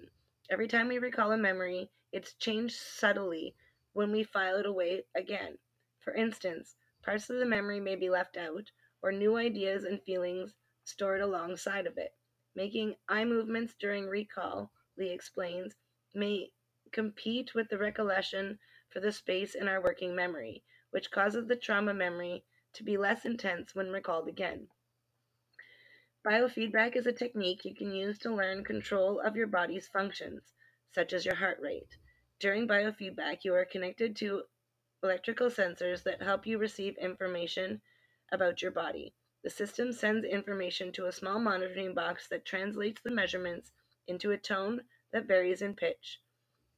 Every 0.50 0.68
time 0.68 0.86
we 0.86 0.98
recall 0.98 1.32
a 1.32 1.36
memory, 1.36 1.90
it's 2.12 2.34
changed 2.34 2.76
subtly 2.76 3.56
when 3.92 4.12
we 4.12 4.22
file 4.22 4.58
it 4.58 4.66
away 4.66 5.02
again. 5.16 5.58
For 5.98 6.14
instance, 6.14 6.76
parts 7.04 7.28
of 7.28 7.38
the 7.38 7.44
memory 7.44 7.80
may 7.80 7.96
be 7.96 8.08
left 8.08 8.36
out, 8.36 8.70
or 9.02 9.10
new 9.10 9.36
ideas 9.36 9.82
and 9.82 10.00
feelings 10.00 10.54
stored 10.84 11.22
alongside 11.22 11.88
of 11.88 11.98
it. 11.98 12.14
Making 12.54 12.94
eye 13.08 13.24
movements 13.24 13.74
during 13.80 14.06
recall, 14.06 14.70
Lee 14.96 15.10
explains, 15.10 15.74
may 16.14 16.50
compete 16.92 17.52
with 17.52 17.68
the 17.68 17.78
recollection 17.78 18.60
for 18.90 19.00
the 19.00 19.10
space 19.10 19.56
in 19.56 19.66
our 19.66 19.82
working 19.82 20.14
memory, 20.14 20.62
which 20.92 21.10
causes 21.10 21.48
the 21.48 21.56
trauma 21.56 21.92
memory 21.92 22.44
to 22.74 22.82
be 22.82 22.96
less 22.96 23.24
intense 23.24 23.74
when 23.74 23.90
recalled 23.90 24.28
again. 24.28 24.68
Biofeedback 26.24 26.94
is 26.94 27.06
a 27.06 27.12
technique 27.12 27.64
you 27.64 27.74
can 27.74 27.92
use 27.92 28.18
to 28.20 28.34
learn 28.34 28.64
control 28.64 29.20
of 29.20 29.34
your 29.34 29.48
body's 29.48 29.88
functions, 29.88 30.54
such 30.92 31.12
as 31.12 31.24
your 31.26 31.34
heart 31.34 31.58
rate. 31.60 31.96
During 32.38 32.68
biofeedback, 32.68 33.38
you 33.44 33.54
are 33.54 33.64
connected 33.64 34.14
to 34.16 34.44
electrical 35.02 35.48
sensors 35.48 36.04
that 36.04 36.22
help 36.22 36.46
you 36.46 36.58
receive 36.58 36.96
information 36.98 37.80
about 38.30 38.62
your 38.62 38.70
body. 38.70 39.14
The 39.42 39.50
system 39.50 39.92
sends 39.92 40.24
information 40.24 40.92
to 40.92 41.06
a 41.06 41.12
small 41.12 41.40
monitoring 41.40 41.94
box 41.94 42.28
that 42.28 42.44
translates 42.44 43.00
the 43.02 43.10
measurements 43.10 43.72
into 44.06 44.30
a 44.30 44.38
tone 44.38 44.82
that 45.12 45.26
varies 45.26 45.62
in 45.62 45.74
pitch 45.74 46.20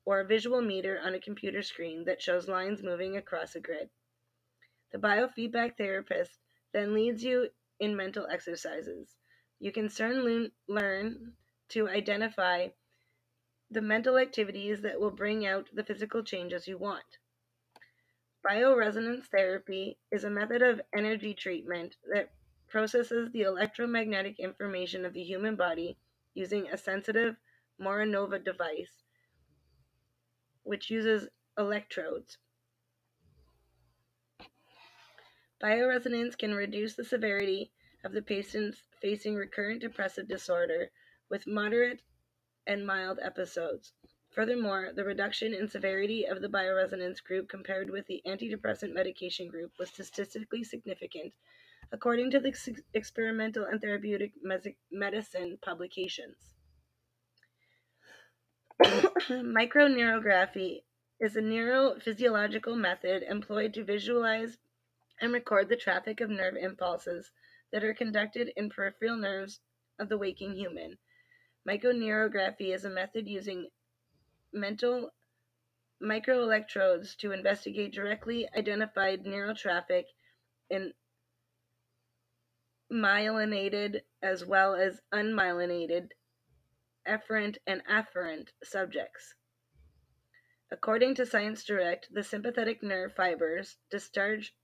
or 0.06 0.20
a 0.20 0.26
visual 0.26 0.62
meter 0.62 0.98
on 1.02 1.14
a 1.14 1.20
computer 1.20 1.62
screen 1.62 2.04
that 2.04 2.22
shows 2.22 2.48
lines 2.48 2.82
moving 2.82 3.16
across 3.16 3.54
a 3.54 3.60
grid. 3.60 3.90
The 4.92 4.98
biofeedback 4.98 5.76
therapist 5.76 6.38
then 6.72 6.94
leads 6.94 7.22
you 7.22 7.50
in 7.80 7.96
mental 7.96 8.26
exercises. 8.26 9.16
You 9.58 9.72
can 9.72 9.88
soon 9.88 10.52
learn 10.68 11.32
to 11.70 11.88
identify 11.88 12.68
the 13.70 13.80
mental 13.80 14.18
activities 14.18 14.82
that 14.82 15.00
will 15.00 15.10
bring 15.10 15.46
out 15.46 15.68
the 15.72 15.84
physical 15.84 16.22
changes 16.22 16.68
you 16.68 16.78
want. 16.78 17.18
Bioresonance 18.46 19.24
therapy 19.26 19.98
is 20.10 20.24
a 20.24 20.30
method 20.30 20.62
of 20.62 20.80
energy 20.94 21.34
treatment 21.34 21.96
that 22.12 22.30
processes 22.68 23.30
the 23.32 23.42
electromagnetic 23.42 24.38
information 24.38 25.04
of 25.04 25.14
the 25.14 25.22
human 25.22 25.56
body 25.56 25.96
using 26.34 26.68
a 26.68 26.76
sensitive 26.76 27.36
Moronova 27.80 28.44
device 28.44 29.04
which 30.64 30.90
uses 30.90 31.28
electrodes. 31.58 32.38
Bioresonance 35.64 36.36
can 36.36 36.54
reduce 36.54 36.94
the 36.94 37.04
severity 37.04 37.72
of 38.04 38.12
the 38.12 38.20
patients 38.20 38.82
facing 39.00 39.34
recurrent 39.34 39.80
depressive 39.80 40.28
disorder 40.28 40.90
with 41.30 41.46
moderate 41.46 42.02
and 42.66 42.86
mild 42.86 43.18
episodes. 43.22 43.94
Furthermore, 44.28 44.90
the 44.94 45.04
reduction 45.04 45.54
in 45.54 45.66
severity 45.66 46.26
of 46.26 46.42
the 46.42 46.48
bioresonance 46.48 47.24
group 47.24 47.48
compared 47.48 47.88
with 47.88 48.06
the 48.08 48.20
antidepressant 48.26 48.92
medication 48.92 49.48
group 49.48 49.72
was 49.78 49.88
statistically 49.88 50.64
significant, 50.64 51.32
according 51.92 52.30
to 52.32 52.40
the 52.40 52.54
experimental 52.92 53.64
and 53.64 53.80
therapeutic 53.80 54.32
medicine 54.92 55.56
publications. 55.62 56.36
Microneurography 59.30 60.82
is 61.18 61.36
a 61.36 61.40
neurophysiological 61.40 62.76
method 62.76 63.22
employed 63.22 63.72
to 63.72 63.82
visualize 63.82 64.58
and 65.20 65.32
record 65.32 65.68
the 65.68 65.76
traffic 65.76 66.20
of 66.20 66.30
nerve 66.30 66.56
impulses 66.56 67.30
that 67.72 67.84
are 67.84 67.94
conducted 67.94 68.50
in 68.56 68.70
peripheral 68.70 69.16
nerves 69.16 69.60
of 69.98 70.08
the 70.08 70.18
waking 70.18 70.54
human. 70.54 70.98
Microneurography 71.68 72.74
is 72.74 72.84
a 72.84 72.90
method 72.90 73.26
using 73.26 73.68
mental 74.52 75.10
microelectrodes 76.02 77.16
to 77.16 77.32
investigate 77.32 77.92
directly 77.92 78.48
identified 78.56 79.24
neural 79.24 79.54
traffic 79.54 80.06
in 80.68 80.92
myelinated 82.92 84.02
as 84.22 84.44
well 84.44 84.74
as 84.74 85.00
unmyelinated 85.12 86.08
efferent 87.06 87.56
and 87.66 87.82
afferent 87.86 88.48
subjects. 88.62 89.34
According 90.70 91.14
to 91.16 91.26
Science 91.26 91.64
Direct, 91.64 92.12
the 92.12 92.22
sympathetic 92.22 92.82
nerve 92.82 93.14
fibers 93.14 93.76
discharge 93.90 94.54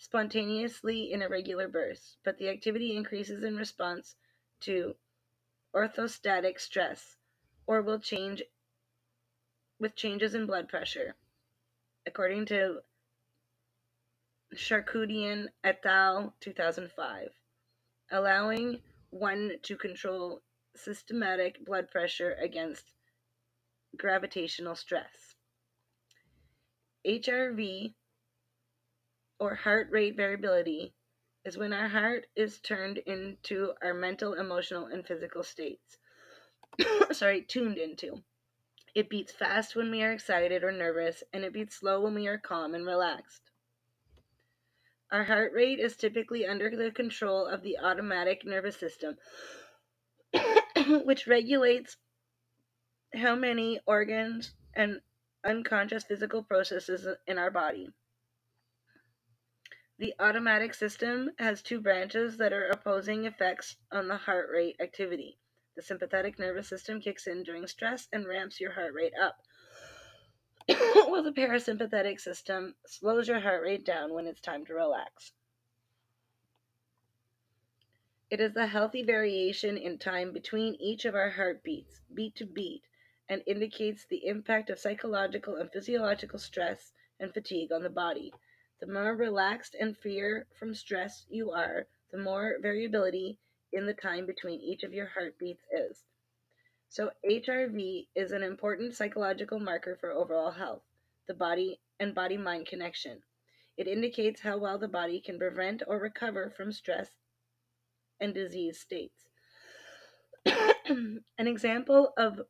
spontaneously 0.00 1.12
in 1.12 1.20
irregular 1.20 1.68
bursts, 1.68 2.16
but 2.24 2.38
the 2.38 2.48
activity 2.48 2.96
increases 2.96 3.44
in 3.44 3.54
response 3.54 4.16
to 4.58 4.96
orthostatic 5.76 6.58
stress 6.58 7.18
or 7.66 7.82
will 7.82 7.98
change 7.98 8.42
with 9.78 9.94
changes 9.94 10.34
in 10.34 10.46
blood 10.46 10.68
pressure. 10.68 11.14
According 12.06 12.46
to 12.46 12.80
Charkoudian 14.54 15.48
et 15.62 15.84
al. 15.84 16.34
2005, 16.40 17.28
allowing 18.10 18.80
one 19.10 19.52
to 19.62 19.76
control 19.76 20.40
systematic 20.74 21.62
blood 21.64 21.90
pressure 21.90 22.32
against 22.40 22.84
gravitational 23.98 24.74
stress. 24.74 25.34
HRV 27.06 27.94
or 29.40 29.54
heart 29.54 29.88
rate 29.90 30.16
variability 30.16 30.92
is 31.44 31.56
when 31.56 31.72
our 31.72 31.88
heart 31.88 32.26
is 32.36 32.60
turned 32.60 32.98
into 32.98 33.72
our 33.82 33.94
mental, 33.94 34.34
emotional, 34.34 34.86
and 34.86 35.06
physical 35.06 35.42
states. 35.42 35.96
Sorry, 37.12 37.42
tuned 37.42 37.78
into. 37.78 38.22
It 38.94 39.08
beats 39.08 39.32
fast 39.32 39.74
when 39.74 39.90
we 39.90 40.02
are 40.02 40.12
excited 40.12 40.62
or 40.62 40.72
nervous, 40.72 41.22
and 41.32 41.44
it 41.44 41.54
beats 41.54 41.76
slow 41.76 42.02
when 42.02 42.14
we 42.14 42.28
are 42.28 42.38
calm 42.38 42.74
and 42.74 42.84
relaxed. 42.84 43.50
Our 45.10 45.24
heart 45.24 45.52
rate 45.54 45.80
is 45.80 45.96
typically 45.96 46.46
under 46.46 46.70
the 46.70 46.90
control 46.90 47.46
of 47.46 47.62
the 47.62 47.78
automatic 47.78 48.44
nervous 48.44 48.76
system, 48.76 49.16
which 51.04 51.26
regulates 51.26 51.96
how 53.14 53.34
many 53.34 53.80
organs 53.86 54.52
and 54.74 55.00
unconscious 55.44 56.04
physical 56.04 56.42
processes 56.42 57.08
in 57.26 57.38
our 57.38 57.50
body. 57.50 57.88
The 60.00 60.14
automatic 60.18 60.72
system 60.72 61.32
has 61.38 61.60
two 61.60 61.78
branches 61.78 62.38
that 62.38 62.54
are 62.54 62.68
opposing 62.68 63.26
effects 63.26 63.76
on 63.92 64.08
the 64.08 64.16
heart 64.16 64.48
rate 64.50 64.76
activity. 64.80 65.36
The 65.76 65.82
sympathetic 65.82 66.38
nervous 66.38 66.70
system 66.70 67.02
kicks 67.02 67.26
in 67.26 67.42
during 67.42 67.66
stress 67.66 68.08
and 68.10 68.26
ramps 68.26 68.58
your 68.58 68.72
heart 68.72 68.94
rate 68.94 69.12
up, 69.20 69.42
while 71.06 71.22
the 71.22 71.32
parasympathetic 71.32 72.18
system 72.18 72.76
slows 72.86 73.28
your 73.28 73.40
heart 73.40 73.62
rate 73.62 73.84
down 73.84 74.14
when 74.14 74.26
it's 74.26 74.40
time 74.40 74.64
to 74.64 74.72
relax. 74.72 75.32
It 78.30 78.40
is 78.40 78.54
the 78.54 78.68
healthy 78.68 79.02
variation 79.02 79.76
in 79.76 79.98
time 79.98 80.32
between 80.32 80.76
each 80.76 81.04
of 81.04 81.14
our 81.14 81.28
heartbeats, 81.28 82.00
beat 82.14 82.36
to 82.36 82.46
beat, 82.46 82.84
and 83.28 83.42
indicates 83.46 84.06
the 84.06 84.24
impact 84.24 84.70
of 84.70 84.78
psychological 84.78 85.56
and 85.56 85.70
physiological 85.70 86.38
stress 86.38 86.94
and 87.18 87.34
fatigue 87.34 87.70
on 87.70 87.82
the 87.82 87.90
body. 87.90 88.32
The 88.80 88.86
more 88.86 89.14
relaxed 89.14 89.76
and 89.78 89.96
freer 89.96 90.46
from 90.58 90.74
stress 90.74 91.26
you 91.28 91.50
are, 91.50 91.86
the 92.10 92.18
more 92.18 92.58
variability 92.60 93.38
in 93.72 93.86
the 93.86 93.94
time 93.94 94.26
between 94.26 94.60
each 94.60 94.82
of 94.82 94.94
your 94.94 95.06
heartbeats 95.06 95.64
is. 95.70 96.04
So, 96.88 97.12
HRV 97.24 98.08
is 98.14 98.32
an 98.32 98.42
important 98.42 98.94
psychological 98.94 99.60
marker 99.60 99.96
for 99.96 100.10
overall 100.10 100.50
health, 100.50 100.82
the 101.28 101.34
body 101.34 101.78
and 102.00 102.14
body 102.14 102.36
mind 102.36 102.66
connection. 102.66 103.22
It 103.76 103.86
indicates 103.86 104.40
how 104.40 104.58
well 104.58 104.78
the 104.78 104.88
body 104.88 105.20
can 105.20 105.38
prevent 105.38 105.82
or 105.86 105.98
recover 105.98 106.50
from 106.50 106.72
stress 106.72 107.10
and 108.18 108.34
disease 108.34 108.80
states. 108.80 109.26
An 110.46 111.22
example 111.38 112.12
of 112.16 112.40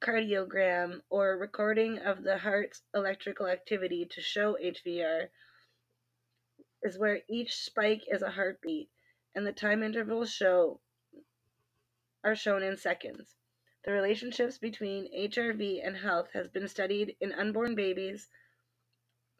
electrocardiogram 0.00 1.00
or 1.10 1.36
recording 1.36 1.98
of 1.98 2.22
the 2.22 2.38
heart's 2.38 2.82
electrical 2.94 3.46
activity 3.46 4.04
to 4.04 4.20
show 4.20 4.56
HVR 4.62 5.28
is 6.82 6.98
where 6.98 7.20
each 7.28 7.56
spike 7.56 8.02
is 8.08 8.22
a 8.22 8.30
heartbeat 8.30 8.88
and 9.34 9.46
the 9.46 9.52
time 9.52 9.82
intervals 9.82 10.30
show 10.30 10.80
are 12.22 12.36
shown 12.36 12.62
in 12.62 12.76
seconds. 12.76 13.34
The 13.84 13.92
relationships 13.92 14.58
between 14.58 15.12
HRV 15.12 15.84
and 15.84 15.96
health 15.96 16.28
has 16.32 16.48
been 16.48 16.68
studied 16.68 17.16
in 17.20 17.32
unborn 17.32 17.74
babies 17.74 18.28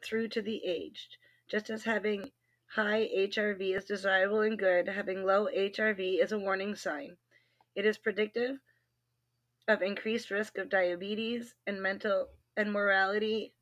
through 0.05 0.29
to 0.29 0.43
the 0.43 0.65
aged, 0.65 1.17
just 1.49 1.71
as 1.71 1.85
having 1.85 2.31
high 2.67 3.09
HRV 3.17 3.77
is 3.77 3.85
desirable 3.85 4.41
and 4.41 4.59
good, 4.59 4.89
having 4.89 5.25
low 5.25 5.47
HRV 5.47 6.23
is 6.23 6.33
a 6.33 6.39
warning 6.39 6.75
sign. 6.75 7.17
It 7.75 7.87
is 7.87 7.99
predictive 7.99 8.59
of 9.69 9.83
increased 9.83 10.31
risk 10.31 10.59
of 10.59 10.71
diabetes 10.71 11.55
and 11.67 11.81
mental 11.81 12.29
and 12.57 12.73
morality 12.73 13.53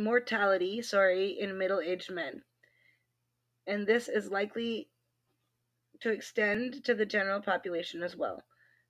mortality, 0.00 0.80
sorry, 0.80 1.38
in 1.38 1.58
middle-aged 1.58 2.10
men. 2.10 2.42
And 3.66 3.86
this 3.86 4.08
is 4.08 4.30
likely 4.30 4.88
to 6.00 6.10
extend 6.10 6.84
to 6.84 6.94
the 6.94 7.04
general 7.04 7.40
population 7.40 8.02
as 8.02 8.16
well. 8.16 8.42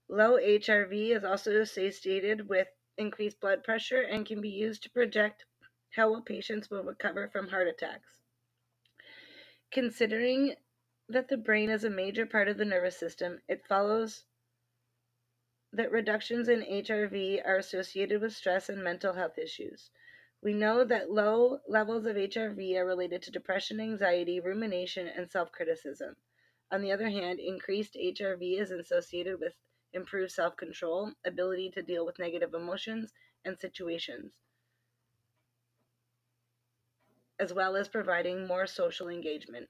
Low 0.09 0.39
HRV 0.39 1.17
is 1.17 1.25
also 1.25 1.61
associated 1.61 2.49
with 2.49 2.69
increased 2.97 3.41
blood 3.41 3.65
pressure 3.65 4.03
and 4.03 4.27
can 4.27 4.41
be 4.41 4.49
used 4.49 4.83
to 4.85 4.91
project 4.91 5.45
how 5.91 6.11
well 6.11 6.23
patients 6.23 6.71
will 6.71 6.85
recover 6.85 7.29
from 7.29 7.49
heart 7.49 7.67
attacks. 7.67 8.21
Considering 9.73 10.55
that 11.09 11.29
the 11.29 11.37
brain 11.37 11.71
is 11.71 11.85
a 11.85 11.91
major 11.91 12.27
part 12.27 12.49
of 12.49 12.57
the 12.57 12.65
nervous 12.65 12.97
system, 12.97 13.41
it 13.49 13.67
follows 13.69 14.25
that 15.73 15.93
reductions 15.93 16.49
in 16.49 16.63
HRV 16.63 17.43
are 17.47 17.57
associated 17.57 18.21
with 18.21 18.35
stress 18.35 18.69
and 18.69 18.83
mental 18.83 19.13
health 19.13 19.39
issues. 19.39 19.91
We 20.43 20.55
know 20.55 20.85
that 20.85 21.11
low 21.11 21.61
levels 21.69 22.07
of 22.07 22.17
HRV 22.17 22.77
are 22.77 22.87
related 22.87 23.23
to 23.23 23.31
depression, 23.31 23.81
anxiety, 23.81 24.41
rumination, 24.41 25.07
and 25.07 25.31
self 25.31 25.53
criticism. 25.53 26.17
On 26.73 26.81
the 26.83 26.93
other 26.93 27.09
hand, 27.09 27.41
increased 27.41 27.95
HRV 27.95 28.61
is 28.61 28.71
associated 28.71 29.39
with 29.39 29.55
improved 29.93 30.33
self 30.33 30.57
control, 30.57 31.13
ability 31.25 31.71
to 31.73 31.83
deal 31.83 32.07
with 32.07 32.19
negative 32.19 32.55
emotions 32.55 33.13
and 33.45 33.59
situations, 33.59 34.33
as 37.39 37.53
well 37.53 37.77
as 37.77 37.89
providing 37.89 38.47
more 38.47 38.67
social 38.67 39.09
engagement. 39.09 39.69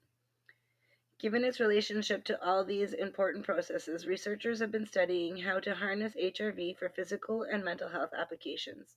Given 1.21 1.45
its 1.45 1.61
relationship 1.61 2.25
to 2.25 2.43
all 2.43 2.65
these 2.65 2.95
important 2.95 3.45
processes, 3.45 4.07
researchers 4.07 4.61
have 4.61 4.73
been 4.73 4.87
studying 4.87 5.37
how 5.37 5.61
to 5.61 5.75
harness 5.75 6.15
HRV 6.15 6.79
for 6.79 6.89
physical 6.89 7.43
and 7.43 7.63
mental 7.63 7.91
health 7.91 8.15
applications, 8.17 8.97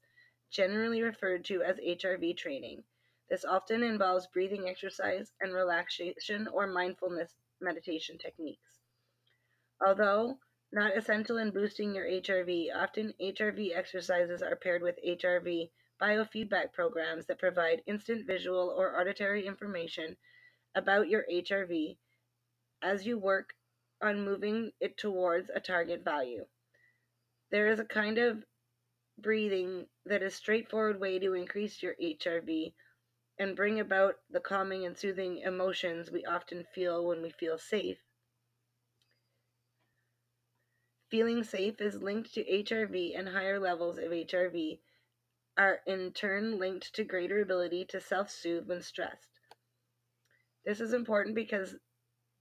generally 0.49 1.01
referred 1.01 1.43
to 1.45 1.61
as 1.63 1.75
HRV 1.79 2.37
training. 2.37 2.85
This 3.29 3.43
often 3.43 3.83
involves 3.83 4.27
breathing 4.27 4.69
exercise 4.69 5.33
and 5.41 5.53
relaxation 5.53 6.47
or 6.47 6.65
mindfulness 6.65 7.35
meditation 7.59 8.17
techniques. 8.17 8.79
Although 9.85 10.39
not 10.71 10.95
essential 10.95 11.39
in 11.39 11.51
boosting 11.51 11.93
your 11.93 12.05
HRV, 12.05 12.73
often 12.73 13.13
HRV 13.19 13.75
exercises 13.75 14.41
are 14.41 14.55
paired 14.55 14.81
with 14.81 14.97
HRV 15.05 15.69
biofeedback 16.01 16.71
programs 16.71 17.25
that 17.25 17.37
provide 17.37 17.83
instant 17.85 18.25
visual 18.25 18.73
or 18.77 18.97
auditory 18.97 19.45
information 19.45 20.15
about 20.73 21.09
your 21.09 21.25
HRV 21.29 21.97
as 22.83 23.07
you 23.07 23.17
work 23.17 23.53
on 24.01 24.25
moving 24.25 24.71
it 24.79 24.97
towards 24.97 25.49
a 25.49 25.59
target 25.59 26.03
value. 26.03 26.45
There 27.49 27.67
is 27.67 27.79
a 27.79 27.85
kind 27.85 28.17
of 28.17 28.43
breathing 29.17 29.87
that 30.05 30.21
is 30.21 30.35
straightforward 30.35 30.99
way 30.99 31.19
to 31.19 31.33
increase 31.33 31.81
your 31.81 31.95
HRV 32.01 32.73
and 33.39 33.55
bring 33.55 33.79
about 33.79 34.15
the 34.29 34.39
calming 34.39 34.85
and 34.85 34.97
soothing 34.97 35.39
emotions 35.39 36.11
we 36.11 36.25
often 36.25 36.65
feel 36.75 37.05
when 37.05 37.21
we 37.21 37.31
feel 37.31 37.57
safe. 37.57 37.99
Feeling 41.09 41.43
safe 41.43 41.79
is 41.79 42.01
linked 42.01 42.33
to 42.33 42.43
HRV, 42.43 43.15
and 43.15 43.29
higher 43.29 43.59
levels 43.59 43.97
of 43.97 44.11
HRV 44.11 44.81
are 45.57 45.81
in 45.85 46.11
turn 46.11 46.57
linked 46.57 46.93
to 46.95 47.03
greater 47.03 47.39
ability 47.41 47.85
to 47.85 48.01
self 48.01 48.31
soothe 48.31 48.67
when 48.67 48.81
stressed. 48.81 49.39
This 50.65 50.81
is 50.81 50.93
important 50.93 51.35
because 51.35 51.75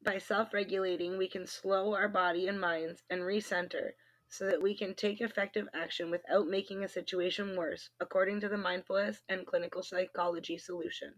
by 0.05 0.19
self 0.19 0.53
regulating, 0.53 1.17
we 1.17 1.29
can 1.29 1.47
slow 1.47 1.95
our 1.95 2.09
body 2.09 2.49
and 2.49 2.61
minds 2.61 3.03
and 3.09 3.23
recenter 3.23 3.93
so 4.29 4.47
that 4.47 4.62
we 4.62 4.75
can 4.75 4.95
take 4.95 5.21
effective 5.21 5.69
action 5.75 6.11
without 6.11 6.49
making 6.49 6.83
a 6.83 6.88
situation 6.88 7.57
worse, 7.57 7.91
according 8.01 8.41
to 8.41 8.49
the 8.49 8.57
mindfulness 8.57 9.23
and 9.29 9.47
clinical 9.47 9.83
psychology 9.83 10.57
solutions. 10.57 11.17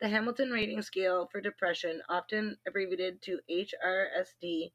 The 0.00 0.08
Hamilton 0.08 0.50
Rating 0.50 0.82
Scale 0.82 1.28
for 1.32 1.40
Depression, 1.40 2.02
often 2.08 2.58
abbreviated 2.66 3.22
to 3.22 3.40
HRSD 3.50 4.72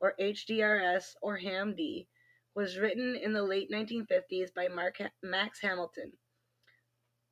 or 0.00 0.14
HDRS 0.20 1.14
or 1.22 1.38
HAMD, 1.38 2.06
was 2.54 2.78
written 2.78 3.16
in 3.16 3.32
the 3.32 3.42
late 3.42 3.70
1950s 3.70 4.54
by 4.54 4.68
Mark, 4.68 4.98
Max 5.22 5.60
Hamilton, 5.60 6.12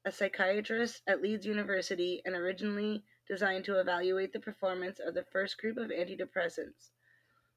a 0.04 0.10
psychiatrist 0.10 1.02
at 1.06 1.20
Leeds 1.20 1.44
University 1.46 2.22
and 2.24 2.34
originally 2.34 3.04
designed 3.28 3.64
to 3.66 3.78
evaluate 3.78 4.32
the 4.32 4.40
performance 4.40 4.98
of 4.98 5.14
the 5.14 5.24
first 5.24 5.58
group 5.58 5.76
of 5.76 5.90
antidepressants. 5.90 6.90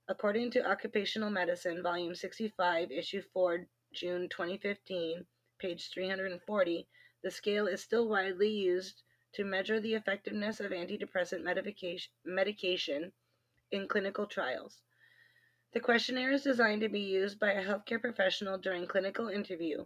According 0.08 0.52
to 0.52 0.70
Occupational 0.70 1.30
Medicine, 1.30 1.82
Volume 1.82 2.14
65, 2.14 2.92
Issue 2.92 3.22
4, 3.34 3.66
June 3.94 4.28
2015, 4.30 5.26
page 5.58 5.90
340, 5.94 6.88
the 7.24 7.32
scale 7.32 7.68
is 7.68 7.82
still 7.82 8.10
widely 8.10 8.50
used 8.50 9.04
to 9.34 9.46
measure 9.46 9.80
the 9.80 9.94
effectiveness 9.94 10.60
of 10.60 10.72
antidepressant 10.72 11.44
medication, 12.26 13.14
in 13.72 13.88
clinical 13.88 14.26
trials. 14.26 14.82
The 15.74 15.80
questionnaire 15.80 16.34
is 16.34 16.44
designed 16.44 16.82
to 16.82 16.90
be 16.90 17.00
used 17.00 17.40
by 17.40 17.54
a 17.54 17.66
healthcare 17.66 18.02
professional 18.02 18.58
during 18.58 18.86
clinical 18.88 19.30
interview 19.30 19.86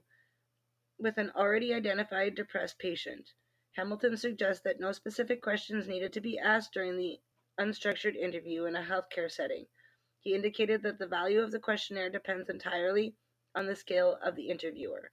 with 0.98 1.18
an 1.18 1.30
already 1.36 1.74
identified 1.74 2.34
depressed 2.34 2.80
patient. 2.80 3.30
Hamilton 3.76 4.16
suggests 4.16 4.64
that 4.64 4.80
no 4.80 4.94
specific 4.94 5.42
questions 5.42 5.86
needed 5.86 6.14
to 6.14 6.22
be 6.22 6.40
asked 6.40 6.72
during 6.72 6.96
the 6.96 7.20
unstructured 7.60 8.16
interview 8.16 8.64
in 8.64 8.76
a 8.78 8.82
healthcare 8.82 9.30
setting. 9.30 9.66
He 10.22 10.34
indicated 10.34 10.82
that 10.84 10.98
the 10.98 11.08
value 11.08 11.42
of 11.42 11.52
the 11.52 11.60
questionnaire 11.60 12.10
depends 12.10 12.50
entirely 12.50 13.16
on 13.54 13.66
the 13.66 13.76
scale 13.76 14.18
of 14.24 14.36
the 14.36 14.48
interviewer. 14.48 15.12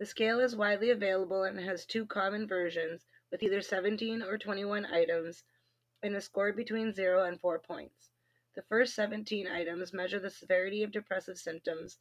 The 0.00 0.06
scale 0.06 0.40
is 0.40 0.56
widely 0.56 0.90
available 0.90 1.44
and 1.44 1.58
has 1.60 1.86
two 1.86 2.04
common 2.04 2.48
versions 2.48 3.06
with 3.30 3.44
either 3.44 3.60
17 3.60 4.22
or 4.22 4.38
21 4.38 4.86
items 4.86 5.44
and 6.02 6.16
a 6.16 6.20
score 6.20 6.52
between 6.52 6.92
0 6.92 7.24
and 7.24 7.40
4 7.40 7.60
points. 7.60 8.10
The 8.56 8.62
first 8.62 8.96
17 8.96 9.46
items 9.46 9.92
measure 9.92 10.18
the 10.18 10.30
severity 10.30 10.82
of 10.82 10.90
depressive 10.90 11.38
symptoms, 11.38 11.98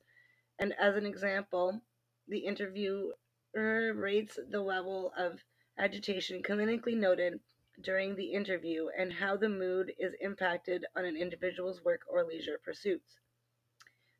and 0.57 0.73
as 0.79 0.95
an 0.95 1.05
example, 1.05 1.81
the 2.27 2.39
interviewer 2.39 3.13
rates 3.53 4.39
the 4.49 4.61
level 4.61 5.13
of 5.15 5.43
agitation 5.77 6.41
clinically 6.43 6.95
noted 6.95 7.39
during 7.81 8.15
the 8.15 8.31
interview 8.31 8.87
and 8.97 9.11
how 9.11 9.35
the 9.35 9.49
mood 9.49 9.91
is 9.97 10.13
impacted 10.21 10.85
on 10.95 11.05
an 11.05 11.17
individual's 11.17 11.83
work 11.83 12.01
or 12.07 12.23
leisure 12.23 12.59
pursuits. 12.63 13.19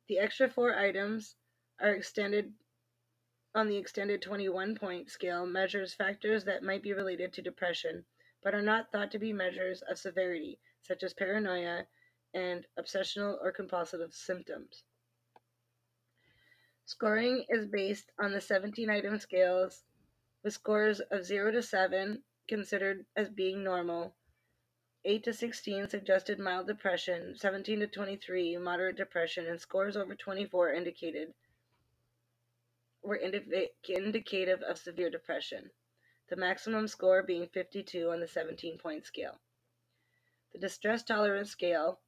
The 0.08 0.18
extra 0.18 0.48
four 0.48 0.74
items 0.74 1.36
are 1.80 1.94
extended 1.94 2.52
on 3.54 3.68
the 3.68 3.76
extended 3.76 4.20
21 4.20 4.76
point 4.76 5.10
scale 5.10 5.46
measures 5.46 5.94
factors 5.94 6.44
that 6.44 6.62
might 6.62 6.82
be 6.82 6.92
related 6.92 7.32
to 7.32 7.42
depression 7.42 8.04
but 8.42 8.54
are 8.54 8.62
not 8.62 8.90
thought 8.92 9.10
to 9.12 9.18
be 9.18 9.32
measures 9.32 9.82
of 9.82 9.98
severity 9.98 10.58
such 10.82 11.02
as 11.02 11.14
paranoia 11.14 11.86
and 12.34 12.66
obsessional 12.78 13.38
or 13.40 13.52
compulsive 13.52 14.12
symptoms. 14.12 14.82
Scoring 16.84 17.46
is 17.48 17.66
based 17.66 18.10
on 18.20 18.32
the 18.32 18.40
17 18.40 18.90
item 18.90 19.18
scales 19.18 19.84
with 20.44 20.52
scores 20.52 21.00
of 21.00 21.24
0 21.24 21.52
to 21.52 21.62
7 21.62 22.22
considered 22.46 23.06
as 23.16 23.30
being 23.30 23.64
normal, 23.64 24.14
8 25.06 25.24
to 25.24 25.32
16 25.32 25.88
suggested 25.88 26.38
mild 26.38 26.66
depression, 26.66 27.34
17 27.34 27.80
to 27.80 27.86
23 27.86 28.58
moderate 28.58 28.96
depression, 28.96 29.46
and 29.46 29.58
scores 29.58 29.96
over 29.96 30.14
24 30.14 30.72
indicated 30.74 31.32
were 33.02 33.18
indiv- 33.18 33.68
indicative 33.88 34.62
of 34.62 34.78
severe 34.78 35.10
depression, 35.10 35.70
the 36.28 36.36
maximum 36.36 36.88
score 36.88 37.22
being 37.22 37.48
52 37.48 38.10
on 38.10 38.20
the 38.20 38.28
17 38.28 38.78
point 38.78 39.06
scale. 39.06 39.40
The 40.52 40.58
distress 40.58 41.02
tolerance 41.02 41.50
scale 41.50 42.00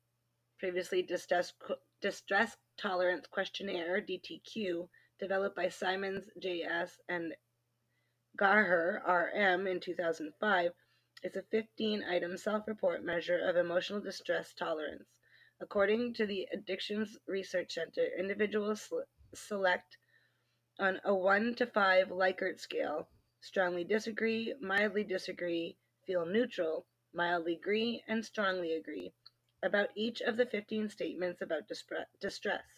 previously 0.59 1.03
distress, 1.03 1.53
distress 2.01 2.57
tolerance 2.79 3.27
questionnaire 3.27 4.01
DTQ 4.01 4.89
developed 5.19 5.57
by 5.57 5.69
Simons 5.69 6.29
JS 6.41 6.91
and 7.09 7.35
Gaher 8.37 9.01
RM 9.07 9.67
in 9.67 9.81
2005 9.81 10.73
is 11.23 11.37
a 11.37 11.43
15 11.43 12.05
item 12.05 12.37
self 12.37 12.69
report 12.69 13.03
measure 13.03 13.39
of 13.39 13.57
emotional 13.57 14.01
distress 14.01 14.53
tolerance. 14.53 15.09
According 15.61 16.13
to 16.15 16.27
the 16.27 16.47
Addictions 16.53 17.17
Research 17.27 17.73
Center, 17.73 18.07
individuals 18.19 18.93
select 19.35 19.97
on 20.79 21.01
a 21.05 21.15
1 21.15 21.55
to 21.55 21.67
5 21.67 22.09
Likert 22.09 22.61
scale 22.61 23.09
strongly 23.41 23.85
disagree, 23.85 24.55
mildly 24.61 25.05
disagree, 25.05 25.79
feel 26.07 26.27
neutral, 26.27 26.87
mildly 27.15 27.55
agree, 27.55 28.05
and 28.07 28.23
strongly 28.23 28.75
agree 28.75 29.15
about 29.63 29.89
each 29.95 30.21
of 30.21 30.37
the 30.37 30.45
15 30.45 30.91
statements 30.91 31.41
about 31.41 31.67
distress. 32.21 32.76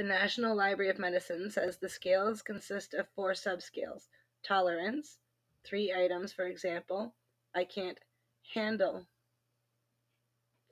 The 0.00 0.06
National 0.06 0.56
Library 0.56 0.88
of 0.90 0.98
Medicine 0.98 1.50
says 1.50 1.76
the 1.76 1.90
scales 1.90 2.40
consist 2.40 2.94
of 2.94 3.10
four 3.10 3.32
subscales. 3.32 4.08
Tolerance, 4.42 5.18
three 5.62 5.92
items, 5.92 6.32
for 6.32 6.46
example, 6.46 7.14
I 7.54 7.64
can't 7.66 8.00
handle 8.54 9.06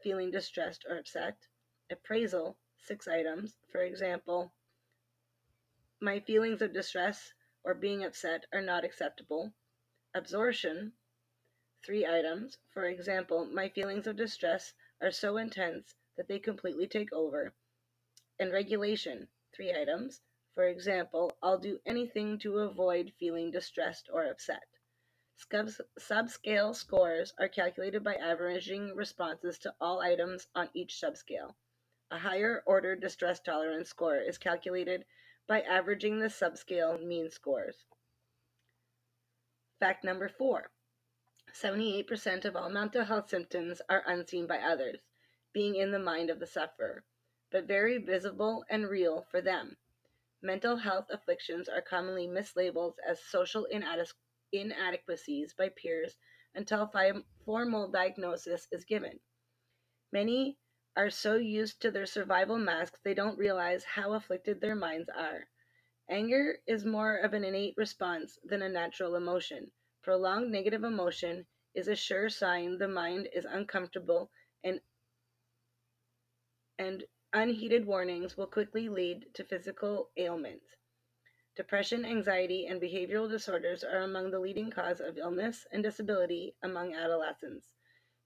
feeling 0.03 0.31
distressed 0.31 0.87
or 0.89 0.97
upset, 0.97 1.47
appraisal, 1.91 2.57
six 2.79 3.07
items, 3.07 3.55
for 3.71 3.83
example, 3.83 4.55
my 6.01 6.21
feelings 6.21 6.63
of 6.63 6.73
distress 6.73 7.35
or 7.65 7.75
being 7.75 8.05
upset 8.05 8.47
are 8.51 8.63
not 8.63 8.83
acceptable, 8.83 9.53
absorption, 10.15 10.95
three 11.85 12.07
items. 12.07 12.57
For 12.71 12.85
example, 12.85 13.45
my 13.45 13.69
feelings 13.69 14.07
of 14.07 14.17
distress 14.17 14.73
are 15.03 15.11
so 15.11 15.37
intense 15.37 15.95
that 16.17 16.29
they 16.29 16.39
completely 16.39 16.87
take 16.87 17.13
over. 17.13 17.53
And 18.39 18.53
regulation, 18.53 19.29
three 19.53 19.75
items. 19.75 20.21
For 20.55 20.69
example, 20.69 21.37
I'll 21.43 21.59
do 21.59 21.81
anything 21.87 22.39
to 22.41 22.59
avoid 22.59 23.13
feeling 23.19 23.51
distressed 23.51 24.09
or 24.13 24.25
upset. 24.25 24.65
Subscale 25.39 26.75
scores 26.75 27.33
are 27.39 27.49
calculated 27.49 28.03
by 28.03 28.17
averaging 28.17 28.95
responses 28.97 29.59
to 29.61 29.75
all 29.81 30.01
items 30.01 30.49
on 30.55 30.69
each 30.75 31.01
subscale. 31.01 31.55
A 32.11 32.19
higher 32.19 32.63
order 32.67 32.97
distress 32.97 33.39
tolerance 33.39 33.89
score 33.89 34.17
is 34.19 34.39
calculated 34.39 35.05
by 35.47 35.63
averaging 35.63 36.19
the 36.19 36.27
subscale 36.27 37.01
mean 37.05 37.31
scores. 37.31 37.85
Fact 39.79 40.03
number 40.03 40.29
four 40.29 40.71
78% 41.55 42.45
of 42.45 42.57
all 42.57 42.69
mental 42.69 43.05
health 43.05 43.31
symptoms 43.31 43.81
are 43.89 44.03
unseen 44.07 44.47
by 44.47 44.59
others, 44.59 45.01
being 45.53 45.77
in 45.77 45.93
the 45.93 45.99
mind 45.99 46.31
of 46.31 46.41
the 46.41 46.47
sufferer, 46.47 47.05
but 47.51 47.65
very 47.65 47.99
visible 47.99 48.65
and 48.69 48.89
real 48.89 49.23
for 49.31 49.41
them. 49.41 49.77
Mental 50.43 50.77
health 50.77 51.07
afflictions 51.11 51.69
are 51.69 51.83
commonly 51.83 52.27
mislabeled 52.29 52.95
as 53.07 53.23
social 53.23 53.67
inadequacies 54.53 55.55
by 55.55 55.69
peers 55.71 56.17
until 56.55 56.93
formal 57.45 57.89
diagnosis 57.89 58.69
is 58.71 58.85
given. 58.85 59.21
Many 60.13 60.59
are 60.97 61.11
so 61.11 61.37
used 61.37 61.81
to 61.83 61.91
their 61.91 62.07
survival 62.07 62.59
masks 62.59 63.01
they 63.03 63.15
don't 63.15 63.39
realize 63.39 63.85
how 63.85 64.15
afflicted 64.15 64.61
their 64.61 64.75
minds 64.75 65.09
are. 65.09 65.49
Anger 66.09 66.61
is 66.67 66.85
more 66.85 67.17
of 67.17 67.35
an 67.35 67.45
innate 67.45 67.77
response 67.77 68.39
than 68.43 68.63
a 68.63 68.69
natural 68.69 69.15
emotion. 69.15 69.71
Prolonged 70.03 70.51
negative 70.51 70.85
emotion 70.85 71.47
is 71.75 71.89
a 71.89 71.95
sure 71.95 72.31
sign 72.31 72.79
the 72.79 72.89
mind 72.89 73.29
is 73.33 73.45
uncomfortable 73.45 74.31
and 74.65 74.81
and 76.79 77.05
unheeded 77.33 77.87
warnings 77.87 78.37
will 78.37 78.47
quickly 78.47 78.89
lead 78.89 79.27
to 79.35 79.45
physical 79.45 80.11
ailments. 80.17 80.67
Depression, 81.57 82.05
anxiety, 82.05 82.67
and 82.67 82.81
behavioral 82.81 83.29
disorders 83.29 83.83
are 83.83 84.03
among 84.03 84.31
the 84.31 84.39
leading 84.39 84.71
cause 84.71 85.01
of 85.01 85.19
illness 85.19 85.67
and 85.73 85.83
disability 85.83 86.55
among 86.63 86.95
adolescents. 86.95 87.67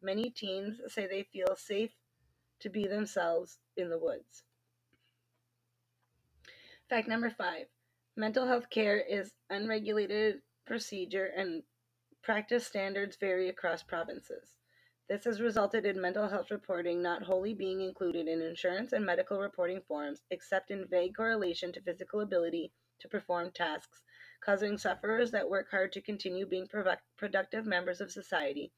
Many 0.03 0.31
teens 0.31 0.81
say 0.89 1.07
they 1.07 1.23
feel 1.33 1.57
safe 1.57 1.93
to 2.61 2.69
be 2.69 2.87
themselves 2.87 3.59
in 3.77 3.89
the 3.89 3.99
woods. 3.99 4.45
Fact 6.89 7.09
number 7.09 7.31
five 7.31 7.67
mental 8.17 8.47
health 8.47 8.69
care 8.69 8.99
is 8.99 9.33
unregulated 9.49 10.43
procedure 10.67 11.31
and 11.37 11.63
practice 12.23 12.67
standards 12.67 13.17
vary 13.17 13.49
across 13.49 13.83
provinces. 13.83 14.62
This 15.09 15.25
has 15.25 15.41
resulted 15.41 15.85
in 15.85 16.01
mental 16.01 16.29
health 16.29 16.51
reporting 16.51 17.03
not 17.03 17.23
wholly 17.23 17.55
being 17.55 17.81
included 17.81 18.29
in 18.29 18.41
insurance 18.41 18.93
and 18.93 19.05
medical 19.05 19.39
reporting 19.39 19.81
forms, 19.81 20.23
except 20.31 20.71
in 20.71 20.87
vague 20.87 21.15
correlation 21.15 21.73
to 21.73 21.81
physical 21.81 22.21
ability 22.21 22.73
to 23.01 23.09
perform 23.09 23.51
tasks, 23.51 24.03
causing 24.41 24.79
sufferers 24.79 25.31
that 25.33 25.51
work 25.51 25.71
hard 25.71 25.93
to 25.93 26.01
continue 26.01 26.47
being 26.47 26.69
productive 27.17 27.67
members 27.67 28.01
of 28.01 28.11
society 28.11 28.73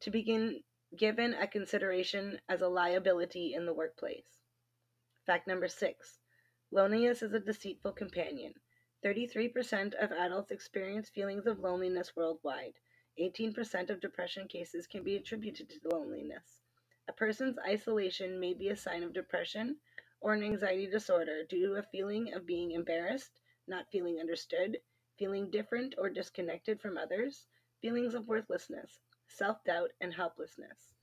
to 0.00 0.10
begin 0.10 0.62
given 0.96 1.34
a 1.34 1.46
consideration 1.46 2.40
as 2.48 2.62
a 2.62 2.68
liability 2.68 3.54
in 3.54 3.66
the 3.66 3.74
workplace. 3.74 4.38
Fact 5.26 5.46
number 5.46 5.68
six 5.68 6.18
Loneliness 6.70 7.22
is 7.22 7.32
a 7.32 7.40
deceitful 7.40 7.92
companion. 7.92 8.54
33% 9.04 9.94
of 9.94 10.12
adults 10.12 10.50
experience 10.50 11.08
feelings 11.08 11.46
of 11.46 11.60
loneliness 11.60 12.14
worldwide. 12.14 12.74
18% 13.20 13.90
of 13.90 14.00
depression 14.00 14.48
cases 14.48 14.86
can 14.86 15.02
be 15.02 15.16
attributed 15.16 15.68
to 15.68 15.88
loneliness. 15.88 16.62
A 17.08 17.12
person's 17.12 17.58
isolation 17.66 18.38
may 18.38 18.54
be 18.54 18.68
a 18.68 18.76
sign 18.76 19.02
of 19.02 19.12
depression 19.12 19.76
or 20.20 20.34
an 20.34 20.42
anxiety 20.42 20.86
disorder 20.86 21.44
due 21.44 21.68
to 21.68 21.74
a 21.74 21.82
feeling 21.82 22.32
of 22.34 22.46
being 22.46 22.72
embarrassed, 22.72 23.40
not 23.66 23.90
feeling 23.90 24.18
understood, 24.20 24.78
feeling 25.18 25.50
different 25.50 25.94
or 25.98 26.10
disconnected 26.10 26.80
from 26.80 26.96
others, 26.96 27.46
feelings 27.80 28.14
of 28.14 28.28
worthlessness, 28.28 29.00
self 29.28 29.62
doubt, 29.64 29.90
and 30.00 30.14
helplessness, 30.14 30.94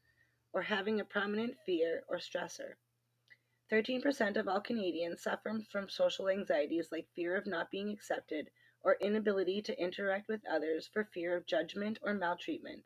or 0.54 0.62
having 0.62 1.00
a 1.00 1.06
prominent 1.06 1.56
fear 1.66 2.04
or 2.08 2.18
stressor. 2.18 2.76
13% 3.72 4.38
of 4.38 4.48
all 4.48 4.62
Canadians 4.62 5.24
suffer 5.24 5.60
from 5.72 5.90
social 5.90 6.30
anxieties 6.30 6.92
like 6.92 7.08
fear 7.16 7.36
of 7.36 7.48
not 7.48 7.72
being 7.72 7.90
accepted 7.90 8.50
or 8.86 8.96
inability 9.02 9.64
to 9.64 9.82
interact 9.82 10.30
with 10.30 10.46
others 10.48 10.88
for 10.94 11.04
fear 11.04 11.36
of 11.36 11.48
judgment 11.48 11.98
or 12.04 12.14
maltreatment. 12.14 12.84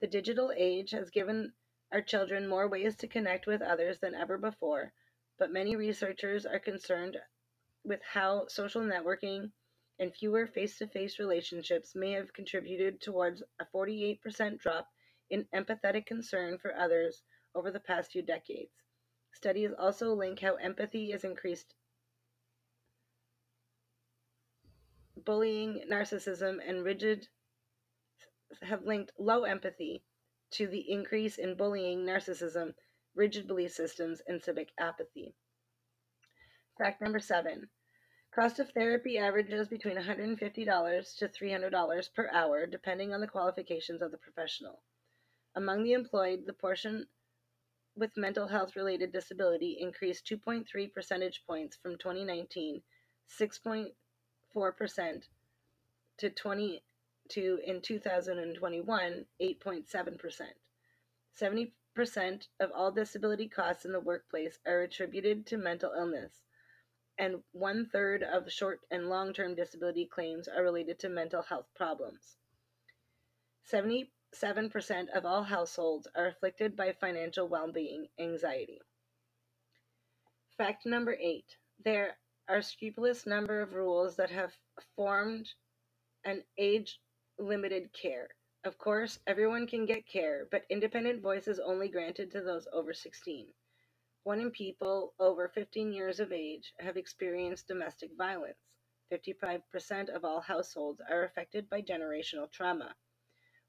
The 0.00 0.06
digital 0.06 0.52
age 0.56 0.90
has 0.92 1.10
given 1.10 1.52
our 1.92 2.00
children 2.00 2.48
more 2.48 2.66
ways 2.66 2.96
to 2.96 3.06
connect 3.06 3.46
with 3.46 3.60
others 3.60 4.00
than 4.00 4.14
ever 4.14 4.38
before, 4.38 4.94
but 5.38 5.52
many 5.52 5.76
researchers 5.76 6.46
are 6.46 6.58
concerned 6.58 7.18
with 7.84 8.00
how 8.02 8.46
social 8.48 8.80
networking 8.80 9.52
and 9.98 10.14
fewer 10.14 10.46
face 10.46 10.78
to 10.78 10.86
face 10.86 11.18
relationships 11.18 11.94
may 11.94 12.12
have 12.12 12.32
contributed 12.32 13.00
towards 13.00 13.42
a 13.60 13.66
48% 13.66 14.58
drop 14.58 14.88
in 15.30 15.46
empathetic 15.54 16.06
concern 16.06 16.58
for 16.58 16.74
others 16.74 17.22
over 17.54 17.70
the 17.70 17.80
past 17.80 18.12
few 18.12 18.22
decades. 18.22 18.72
Studies 19.32 19.72
also 19.78 20.14
link 20.14 20.40
how 20.40 20.54
empathy 20.54 21.12
is 21.12 21.24
increased 21.24 21.74
bullying, 25.16 25.84
narcissism, 25.90 26.58
and 26.66 26.84
rigid 26.84 27.28
have 28.62 28.84
linked 28.84 29.12
low 29.18 29.44
empathy 29.44 30.04
to 30.52 30.66
the 30.66 30.90
increase 30.90 31.38
in 31.38 31.56
bullying, 31.56 32.04
narcissism, 32.04 32.74
rigid 33.14 33.46
belief 33.46 33.72
systems, 33.72 34.22
and 34.26 34.42
civic 34.42 34.70
apathy. 34.78 35.34
Fact 36.78 37.00
number 37.00 37.18
seven 37.18 37.68
cost 38.36 38.58
of 38.58 38.70
therapy 38.72 39.16
averages 39.16 39.66
between 39.66 39.96
$150 39.96 41.16
to 41.16 41.28
$300 41.28 42.14
per 42.14 42.28
hour, 42.30 42.66
depending 42.66 43.14
on 43.14 43.20
the 43.22 43.26
qualifications 43.26 44.02
of 44.02 44.10
the 44.10 44.18
professional. 44.18 44.82
Among 45.54 45.82
the 45.82 45.94
employed, 45.94 46.40
the 46.44 46.52
portion 46.52 47.06
with 47.96 48.14
mental 48.14 48.46
health 48.46 48.76
related 48.76 49.10
disability 49.10 49.78
increased 49.80 50.26
2.3 50.26 50.92
percentage 50.92 51.44
points 51.46 51.78
from 51.82 51.96
2019, 51.96 52.82
6.4% 54.56 55.22
to 56.18 56.30
22 56.30 57.60
in 57.66 57.80
2021, 57.82 59.24
8.7%. 59.40 60.42
70% 61.40 62.48
of 62.60 62.70
all 62.74 62.90
disability 62.90 63.48
costs 63.48 63.84
in 63.84 63.92
the 63.92 64.00
workplace 64.00 64.58
are 64.66 64.82
attributed 64.82 65.46
to 65.46 65.58
mental 65.58 65.92
illness, 65.96 66.32
and 67.18 67.36
one 67.52 67.86
third 67.92 68.22
of 68.22 68.50
short 68.50 68.80
and 68.90 69.08
long 69.08 69.32
term 69.32 69.54
disability 69.54 70.06
claims 70.06 70.48
are 70.48 70.62
related 70.62 70.98
to 71.00 71.08
mental 71.08 71.42
health 71.42 71.66
problems. 71.74 72.36
70 73.64 74.10
7% 74.34 75.08
of 75.14 75.24
all 75.24 75.44
households 75.44 76.06
are 76.14 76.26
afflicted 76.26 76.76
by 76.76 76.92
financial 76.92 77.48
well 77.48 77.72
being 77.72 78.06
anxiety. 78.18 78.80
Fact 80.58 80.84
number 80.84 81.14
eight 81.14 81.56
there 81.82 82.16
are 82.48 82.62
scrupulous 82.62 83.26
number 83.26 83.60
of 83.60 83.74
rules 83.74 84.16
that 84.16 84.30
have 84.30 84.52
formed 84.94 85.48
an 86.24 86.42
age 86.58 87.00
limited 87.38 87.92
care. 87.92 88.28
Of 88.64 88.78
course, 88.78 89.18
everyone 89.26 89.66
can 89.66 89.86
get 89.86 90.08
care, 90.08 90.46
but 90.50 90.64
independent 90.70 91.22
voice 91.22 91.48
is 91.48 91.60
only 91.60 91.88
granted 91.88 92.30
to 92.32 92.40
those 92.40 92.66
over 92.72 92.92
16. 92.92 93.46
One 94.24 94.40
in 94.40 94.50
people 94.50 95.14
over 95.20 95.48
15 95.48 95.92
years 95.92 96.18
of 96.18 96.32
age 96.32 96.72
have 96.80 96.96
experienced 96.96 97.68
domestic 97.68 98.10
violence. 98.16 98.58
55% 99.12 100.08
of 100.08 100.24
all 100.24 100.40
households 100.40 101.00
are 101.08 101.24
affected 101.24 101.70
by 101.70 101.80
generational 101.80 102.50
trauma. 102.50 102.94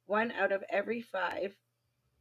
One 0.07 0.31
out 0.31 0.51
of 0.51 0.63
every 0.69 1.01
five, 1.01 1.55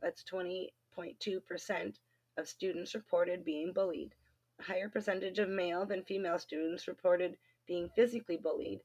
that's 0.03 0.23
20.2%, 0.25 1.99
of 2.37 2.49
students 2.49 2.95
reported 2.95 3.45
being 3.45 3.73
bullied. 3.73 4.14
A 4.59 4.62
higher 4.62 4.88
percentage 4.88 5.38
of 5.38 5.49
male 5.49 5.85
than 5.85 6.05
female 6.05 6.38
students 6.38 6.88
reported 6.88 7.37
being 7.66 7.90
physically 7.90 8.37
bullied 8.37 8.81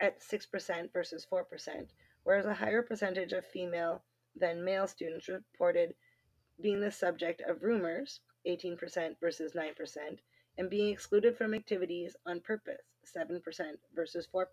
at 0.00 0.20
6% 0.20 0.92
versus 0.92 1.26
4%, 1.30 1.88
whereas 2.24 2.46
a 2.46 2.54
higher 2.54 2.82
percentage 2.82 3.32
of 3.32 3.46
female 3.46 4.02
than 4.34 4.64
male 4.64 4.86
students 4.86 5.28
reported 5.28 5.94
being 6.60 6.80
the 6.80 6.90
subject 6.90 7.40
of 7.42 7.62
rumors, 7.62 8.20
18% 8.46 9.18
versus 9.20 9.52
9%, 9.52 10.18
and 10.58 10.70
being 10.70 10.92
excluded 10.92 11.36
from 11.36 11.54
activities 11.54 12.16
on 12.26 12.40
purpose, 12.40 12.82
7% 13.16 13.78
versus 13.94 14.26
4%. 14.32 14.46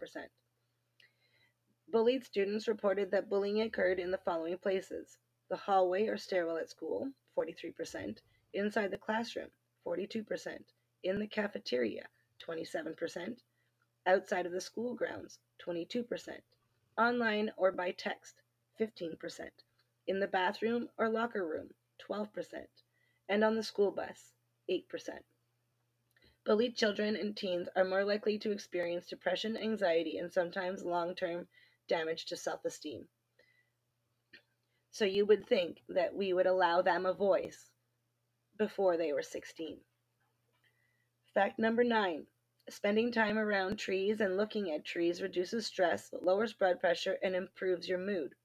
Bullied 1.90 2.24
students 2.24 2.68
reported 2.68 3.12
that 3.12 3.30
bullying 3.30 3.62
occurred 3.62 4.00
in 4.00 4.12
the 4.12 4.18
following 4.18 4.58
places 4.58 5.18
the 5.50 5.58
hallway 5.58 6.08
or 6.08 6.18
stairwell 6.18 6.58
at 6.58 6.70
school, 6.70 7.12
43%, 7.38 8.20
inside 8.54 8.90
the 8.90 8.98
classroom, 8.98 9.52
42%, 9.86 10.60
in 11.04 11.20
the 11.20 11.28
cafeteria, 11.28 12.08
27%, 12.48 13.42
outside 14.06 14.46
of 14.46 14.52
the 14.52 14.62
school 14.62 14.96
grounds, 14.96 15.40
22%, 15.66 16.42
online 16.98 17.52
or 17.58 17.72
by 17.72 17.92
text, 17.92 18.42
15%, 18.80 19.50
in 20.08 20.20
the 20.20 20.28
bathroom 20.28 20.90
or 20.98 21.10
locker 21.10 21.46
room, 21.46 21.74
12%, 22.10 22.68
and 23.30 23.44
on 23.44 23.56
the 23.56 23.64
school 23.64 23.92
bus, 23.92 24.34
8%. 24.70 24.84
Bullied 26.46 26.76
children 26.76 27.16
and 27.16 27.36
teens 27.38 27.70
are 27.76 27.86
more 27.86 28.04
likely 28.04 28.38
to 28.40 28.52
experience 28.52 29.08
depression, 29.08 29.56
anxiety, 29.56 30.18
and 30.18 30.32
sometimes 30.32 30.84
long 30.84 31.16
term 31.16 31.48
damage 31.88 32.26
to 32.26 32.36
self 32.36 32.66
esteem. 32.66 33.08
So 34.92 35.06
you 35.06 35.26
would 35.26 35.48
think 35.48 35.82
that 35.90 36.14
we 36.14 36.34
would 36.34 36.46
allow 36.46 36.82
them 36.82 37.06
a 37.06 37.14
voice 37.14 37.72
before 38.58 38.98
they 38.98 39.12
were 39.14 39.22
16. 39.22 39.80
Fact 41.34 41.58
number 41.58 41.84
nine 41.84 42.28
spending 42.70 43.12
time 43.12 43.38
around 43.38 43.78
trees 43.78 44.22
and 44.22 44.38
looking 44.38 44.72
at 44.72 44.86
trees 44.86 45.22
reduces 45.22 45.66
stress, 45.66 46.14
lowers 46.22 46.54
blood 46.54 46.80
pressure, 46.80 47.18
and 47.22 47.36
improves 47.36 47.90
your 47.90 47.98
mood. 47.98 48.36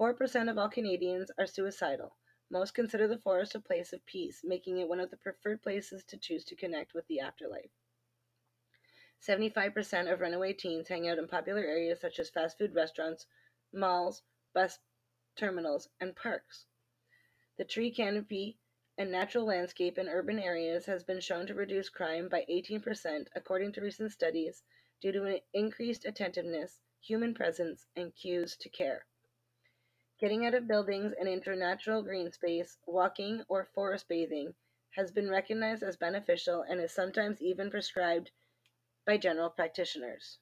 4% 0.00 0.50
of 0.50 0.58
all 0.58 0.68
Canadians 0.68 1.30
are 1.38 1.46
suicidal. 1.46 2.16
Most 2.50 2.74
consider 2.74 3.08
the 3.08 3.18
forest 3.18 3.54
a 3.54 3.60
place 3.60 3.92
of 3.92 4.04
peace, 4.06 4.42
making 4.44 4.78
it 4.78 4.88
one 4.88 5.00
of 5.00 5.10
the 5.10 5.16
preferred 5.16 5.62
places 5.62 6.04
to 6.04 6.16
choose 6.16 6.44
to 6.44 6.56
connect 6.56 6.94
with 6.94 7.06
the 7.08 7.20
afterlife. 7.20 7.70
75% 9.26 10.12
of 10.12 10.20
runaway 10.20 10.52
teens 10.52 10.88
hang 10.88 11.08
out 11.08 11.18
in 11.18 11.26
popular 11.26 11.62
areas 11.62 12.00
such 12.00 12.18
as 12.18 12.30
fast 12.30 12.58
food 12.58 12.74
restaurants, 12.74 13.26
malls, 13.72 14.22
bus 14.52 14.78
terminals, 15.36 15.88
and 16.00 16.14
parks. 16.14 16.66
The 17.56 17.64
tree 17.64 17.90
canopy 17.90 18.58
and 18.96 19.10
natural 19.10 19.44
landscape 19.44 19.98
in 19.98 20.08
urban 20.08 20.38
areas 20.38 20.86
has 20.86 21.02
been 21.02 21.20
shown 21.20 21.46
to 21.46 21.54
reduce 21.54 21.88
crime 21.88 22.28
by 22.28 22.44
18%, 22.48 23.26
according 23.34 23.72
to 23.72 23.80
recent 23.80 24.12
studies, 24.12 24.62
due 25.00 25.12
to 25.12 25.24
an 25.24 25.40
increased 25.52 26.04
attentiveness, 26.04 26.80
human 27.00 27.34
presence, 27.34 27.86
and 27.96 28.14
cues 28.14 28.56
to 28.56 28.68
care. 28.68 29.04
Getting 30.20 30.46
out 30.46 30.54
of 30.54 30.68
buildings 30.68 31.12
and 31.18 31.28
into 31.28 31.56
natural 31.56 32.02
green 32.02 32.30
space, 32.30 32.78
walking, 32.86 33.42
or 33.48 33.68
forest 33.74 34.08
bathing 34.08 34.54
has 34.90 35.10
been 35.10 35.28
recognized 35.28 35.82
as 35.82 35.96
beneficial 35.96 36.62
and 36.62 36.80
is 36.80 36.92
sometimes 36.92 37.42
even 37.42 37.70
prescribed 37.70 38.30
by 39.04 39.16
general 39.16 39.50
practitioners. 39.50 40.38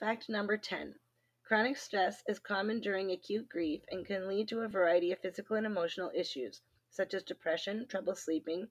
Fact 0.00 0.28
number 0.28 0.56
10 0.56 0.96
Chronic 1.44 1.76
stress 1.76 2.22
is 2.26 2.38
common 2.38 2.80
during 2.80 3.10
acute 3.10 3.50
grief 3.50 3.84
and 3.88 4.06
can 4.06 4.26
lead 4.26 4.48
to 4.48 4.62
a 4.62 4.68
variety 4.68 5.12
of 5.12 5.18
physical 5.18 5.56
and 5.56 5.66
emotional 5.66 6.10
issues, 6.14 6.62
such 6.88 7.12
as 7.12 7.22
depression, 7.22 7.86
trouble 7.86 8.14
sleeping, 8.14 8.70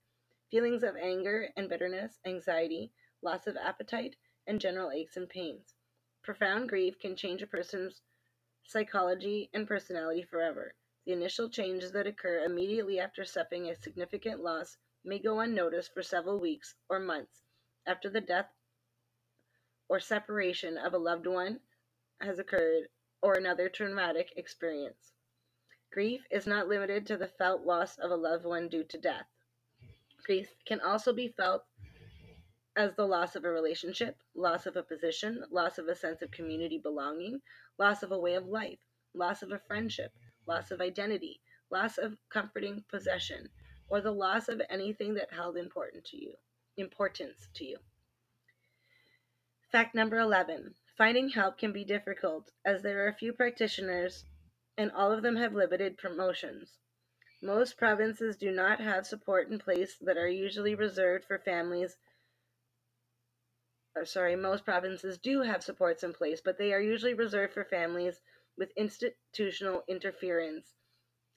feelings 0.49 0.81
of 0.81 0.95
anger 0.95 1.53
and 1.55 1.69
bitterness, 1.69 2.19
anxiety, 2.25 2.91
loss 3.21 3.45
of 3.45 3.57
appetite, 3.57 4.15
and 4.47 4.59
general 4.59 4.89
aches 4.89 5.17
and 5.17 5.29
pains. 5.29 5.75
Profound 6.23 6.67
grief 6.67 6.97
can 6.97 7.15
change 7.15 7.43
a 7.43 7.47
person's 7.47 8.01
psychology 8.63 9.51
and 9.53 9.67
personality 9.67 10.23
forever. 10.23 10.73
The 11.05 11.11
initial 11.11 11.51
changes 11.51 11.91
that 11.91 12.07
occur 12.07 12.43
immediately 12.43 12.99
after 12.99 13.23
suffering 13.23 13.69
a 13.69 13.75
significant 13.75 14.41
loss 14.41 14.79
may 15.03 15.19
go 15.19 15.41
unnoticed 15.41 15.93
for 15.93 16.01
several 16.01 16.39
weeks 16.39 16.73
or 16.89 16.99
months 16.99 17.43
after 17.85 18.09
the 18.09 18.21
death 18.21 18.51
or 19.87 19.99
separation 19.99 20.75
of 20.79 20.95
a 20.95 20.97
loved 20.97 21.27
one 21.27 21.59
has 22.23 22.39
occurred 22.39 22.87
or 23.21 23.33
another 23.33 23.69
traumatic 23.69 24.33
experience. 24.35 25.13
Grief 25.91 26.21
is 26.31 26.47
not 26.47 26.67
limited 26.67 27.05
to 27.05 27.17
the 27.17 27.27
felt 27.27 27.65
loss 27.65 27.97
of 27.99 28.11
a 28.11 28.15
loved 28.15 28.45
one 28.45 28.67
due 28.67 28.83
to 28.83 28.97
death. 28.97 29.27
Grief 30.25 30.49
can 30.65 30.79
also 30.81 31.13
be 31.13 31.27
felt 31.27 31.63
as 32.75 32.95
the 32.95 33.05
loss 33.05 33.35
of 33.35 33.45
a 33.45 33.49
relationship, 33.49 34.17
loss 34.35 34.65
of 34.65 34.75
a 34.75 34.83
position, 34.83 35.43
loss 35.51 35.77
of 35.77 35.87
a 35.87 35.95
sense 35.95 36.21
of 36.21 36.31
community 36.31 36.77
belonging, 36.77 37.39
loss 37.77 38.03
of 38.03 38.11
a 38.11 38.17
way 38.17 38.33
of 38.33 38.47
life, 38.47 38.79
loss 39.13 39.43
of 39.43 39.51
a 39.51 39.59
friendship, 39.59 40.11
loss 40.47 40.71
of 40.71 40.81
identity, 40.81 41.39
loss 41.69 41.97
of 41.97 42.17
comforting 42.29 42.83
possession, 42.89 43.49
or 43.89 44.01
the 44.01 44.11
loss 44.11 44.49
of 44.49 44.61
anything 44.69 45.13
that 45.13 45.31
held 45.31 45.57
important 45.57 46.03
to 46.05 46.17
you 46.17 46.33
importance 46.77 47.47
to 47.53 47.65
you. 47.65 47.77
Fact 49.71 49.93
number 49.93 50.17
11 50.17 50.73
Finding 50.97 51.29
help 51.29 51.57
can 51.57 51.73
be 51.73 51.83
difficult 51.83 52.51
as 52.63 52.83
there 52.83 53.07
are 53.07 53.13
few 53.13 53.33
practitioners 53.33 54.25
and 54.77 54.91
all 54.91 55.11
of 55.11 55.23
them 55.23 55.35
have 55.35 55.53
limited 55.53 55.97
promotions. 55.97 56.77
Most 57.41 57.77
provinces 57.77 58.37
do 58.37 58.51
not 58.51 58.79
have 58.79 59.07
support 59.07 59.49
in 59.49 59.59
place 59.59 59.97
that 60.01 60.17
are 60.17 60.29
usually 60.29 60.75
reserved 60.75 61.25
for 61.25 61.39
families. 61.39 61.97
Or 63.95 64.05
sorry, 64.05 64.35
most 64.35 64.65
provinces 64.65 65.17
do 65.17 65.41
have 65.41 65.63
supports 65.63 66.03
in 66.03 66.13
place, 66.13 66.41
but 66.41 66.57
they 66.57 66.73
are 66.73 66.79
usually 66.79 67.13
reserved 67.13 67.53
for 67.53 67.65
families 67.65 68.21
with 68.57 68.71
institutional 68.77 69.83
interference 69.87 70.75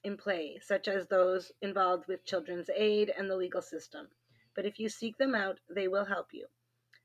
in 0.04 0.16
play, 0.16 0.58
such 0.62 0.86
as 0.86 1.08
those 1.08 1.50
involved 1.62 2.06
with 2.06 2.24
children's 2.24 2.70
aid 2.74 3.10
and 3.16 3.30
the 3.30 3.36
legal 3.36 3.62
system. 3.62 4.08
But 4.54 4.66
if 4.66 4.78
you 4.78 4.88
seek 4.88 5.16
them 5.16 5.34
out, 5.34 5.60
they 5.68 5.88
will 5.88 6.04
help 6.04 6.28
you. 6.32 6.46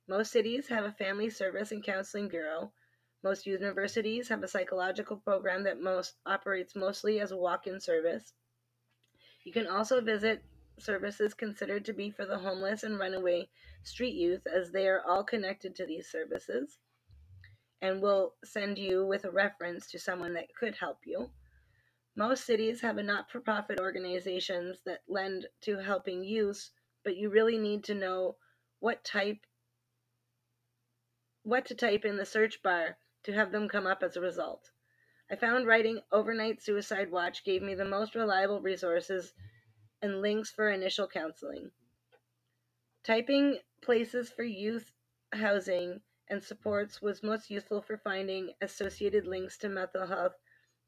Most 0.08 0.32
cities 0.32 0.68
have 0.68 0.86
a 0.86 0.92
family 0.92 1.30
service 1.30 1.72
and 1.72 1.84
counseling 1.84 2.28
bureau. 2.28 2.72
Most 3.24 3.46
universities 3.46 4.30
have 4.30 4.44
a 4.44 4.48
psychological 4.48 5.18
program 5.18 5.64
that 5.64 5.80
most 5.80 6.16
operates 6.26 6.76
mostly 6.76 7.20
as 7.20 7.32
a 7.32 7.38
walk-in 7.38 7.80
service. 7.80 8.34
You 9.44 9.54
can 9.54 9.68
also 9.68 10.02
visit 10.02 10.44
services 10.80 11.34
considered 11.34 11.86
to 11.86 11.94
be 11.94 12.10
for 12.10 12.26
the 12.26 12.38
homeless 12.38 12.84
and 12.84 12.98
runaway 12.98 13.50
street 13.84 14.16
youth, 14.16 14.42
as 14.48 14.72
they 14.72 14.88
are 14.88 15.04
all 15.08 15.24
connected 15.24 15.76
to 15.76 15.86
these 15.86 16.10
services, 16.10 16.80
and 17.82 18.02
will 18.02 18.34
send 18.44 18.78
you 18.78 19.06
with 19.06 19.26
a 19.26 19.32
reference 19.32 19.88
to 19.92 20.00
someone 20.00 20.34
that 20.34 20.54
could 20.56 20.76
help 20.76 21.00
you. 21.06 21.30
Most 22.16 22.46
cities 22.46 22.82
have 22.82 22.98
a 22.98 23.04
not 23.04 23.32
for 23.32 23.40
profit 23.40 23.80
organizations 23.80 24.80
that 24.86 25.02
lend 25.08 25.48
to 25.62 25.78
helping 25.78 26.24
youth, 26.24 26.72
but 27.04 27.16
you 27.16 27.30
really 27.30 27.58
need 27.58 27.84
to 27.86 27.96
know 27.96 28.36
what 28.80 29.04
type 29.04 29.46
what 31.44 31.66
to 31.66 31.76
type 31.76 32.06
in 32.06 32.18
the 32.18 32.26
search 32.26 32.62
bar 32.62 32.98
to 33.24 33.34
have 33.34 33.52
them 33.52 33.68
come 33.68 33.88
up 33.88 34.04
as 34.04 34.16
a 34.16 34.22
result. 34.22 34.72
I 35.30 35.36
found 35.36 35.66
writing 35.66 36.02
Overnight 36.12 36.62
Suicide 36.62 37.10
Watch 37.10 37.44
gave 37.44 37.62
me 37.62 37.74
the 37.74 37.86
most 37.86 38.16
reliable 38.16 38.62
resources 38.62 39.34
and 40.02 40.22
links 40.22 40.52
for 40.52 40.70
initial 40.70 41.08
counseling. 41.08 41.72
Typing 43.04 43.60
places 43.82 44.30
for 44.30 44.44
youth 44.44 44.92
housing 45.34 46.02
and 46.28 46.44
supports 46.44 47.02
was 47.02 47.24
most 47.24 47.50
useful 47.50 47.82
for 47.82 47.98
finding 47.98 48.54
associated 48.62 49.26
links 49.26 49.58
to 49.58 49.70
mental 49.70 50.06
health 50.06 50.36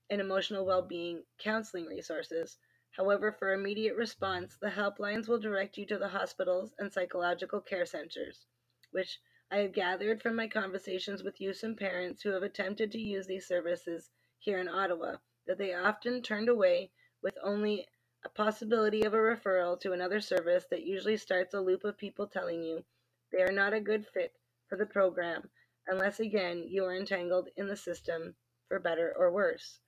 and 0.10 0.22
emotional 0.22 0.66
well 0.66 0.82
being 0.82 1.24
counseling 1.39 1.86
resources. 1.86 2.58
However, 2.92 3.32
for 3.32 3.54
immediate 3.54 3.96
response, 3.96 4.58
the 4.62 4.70
helplines 4.70 5.28
will 5.28 5.39
direct 5.39 5.78
you 5.78 5.86
to 5.88 5.98
the 5.98 6.10
hospitals 6.10 6.76
and 6.78 6.94
psychological 6.94 7.62
care 7.62 7.86
centers, 7.86 8.46
which 8.92 9.20
I 9.54 9.58
have 9.58 9.72
gathered 9.72 10.20
from 10.20 10.36
my 10.36 10.48
conversations 10.48 11.22
with 11.22 11.39
youth 11.39 11.62
and 11.62 11.78
parents 11.78 12.24
who 12.24 12.32
have 12.32 12.42
attempted 12.42 12.92
to 12.92 13.00
use 13.00 13.28
these 13.28 13.46
services 13.46 14.10
here 14.39 14.58
in 14.58 14.68
Ottawa 14.68 15.18
that 15.46 15.60
they 15.60 15.76
often 15.76 16.24
turned 16.24 16.50
away 16.50 16.89
with 17.22 17.38
only 17.44 17.88
a 18.26 18.30
possibility 18.30 19.04
of 19.04 19.13
a 19.13 19.18
referral 19.18 19.80
to 19.82 19.92
another 19.92 20.20
service 20.22 20.66
that 20.72 20.88
usually 20.88 21.18
starts 21.18 21.54
a 21.54 21.62
loop 21.62 21.84
of 21.84 22.00
people 22.00 22.26
telling 22.26 22.63
you 22.63 22.84
they 23.32 23.44
are 23.44 23.52
not 23.52 23.76
a 23.76 23.80
good 23.80 24.08
fit 24.08 24.36
for 24.68 24.76
the 24.76 24.88
program 24.88 25.52
unless 25.86 26.20
again 26.20 26.63
you 26.68 26.84
are 26.84 26.96
entangled 26.96 27.48
in 27.56 27.68
the 27.68 27.78
system 27.78 28.34
for 28.68 28.80
better 28.80 29.13
or 29.16 29.32
worse. 29.32 29.80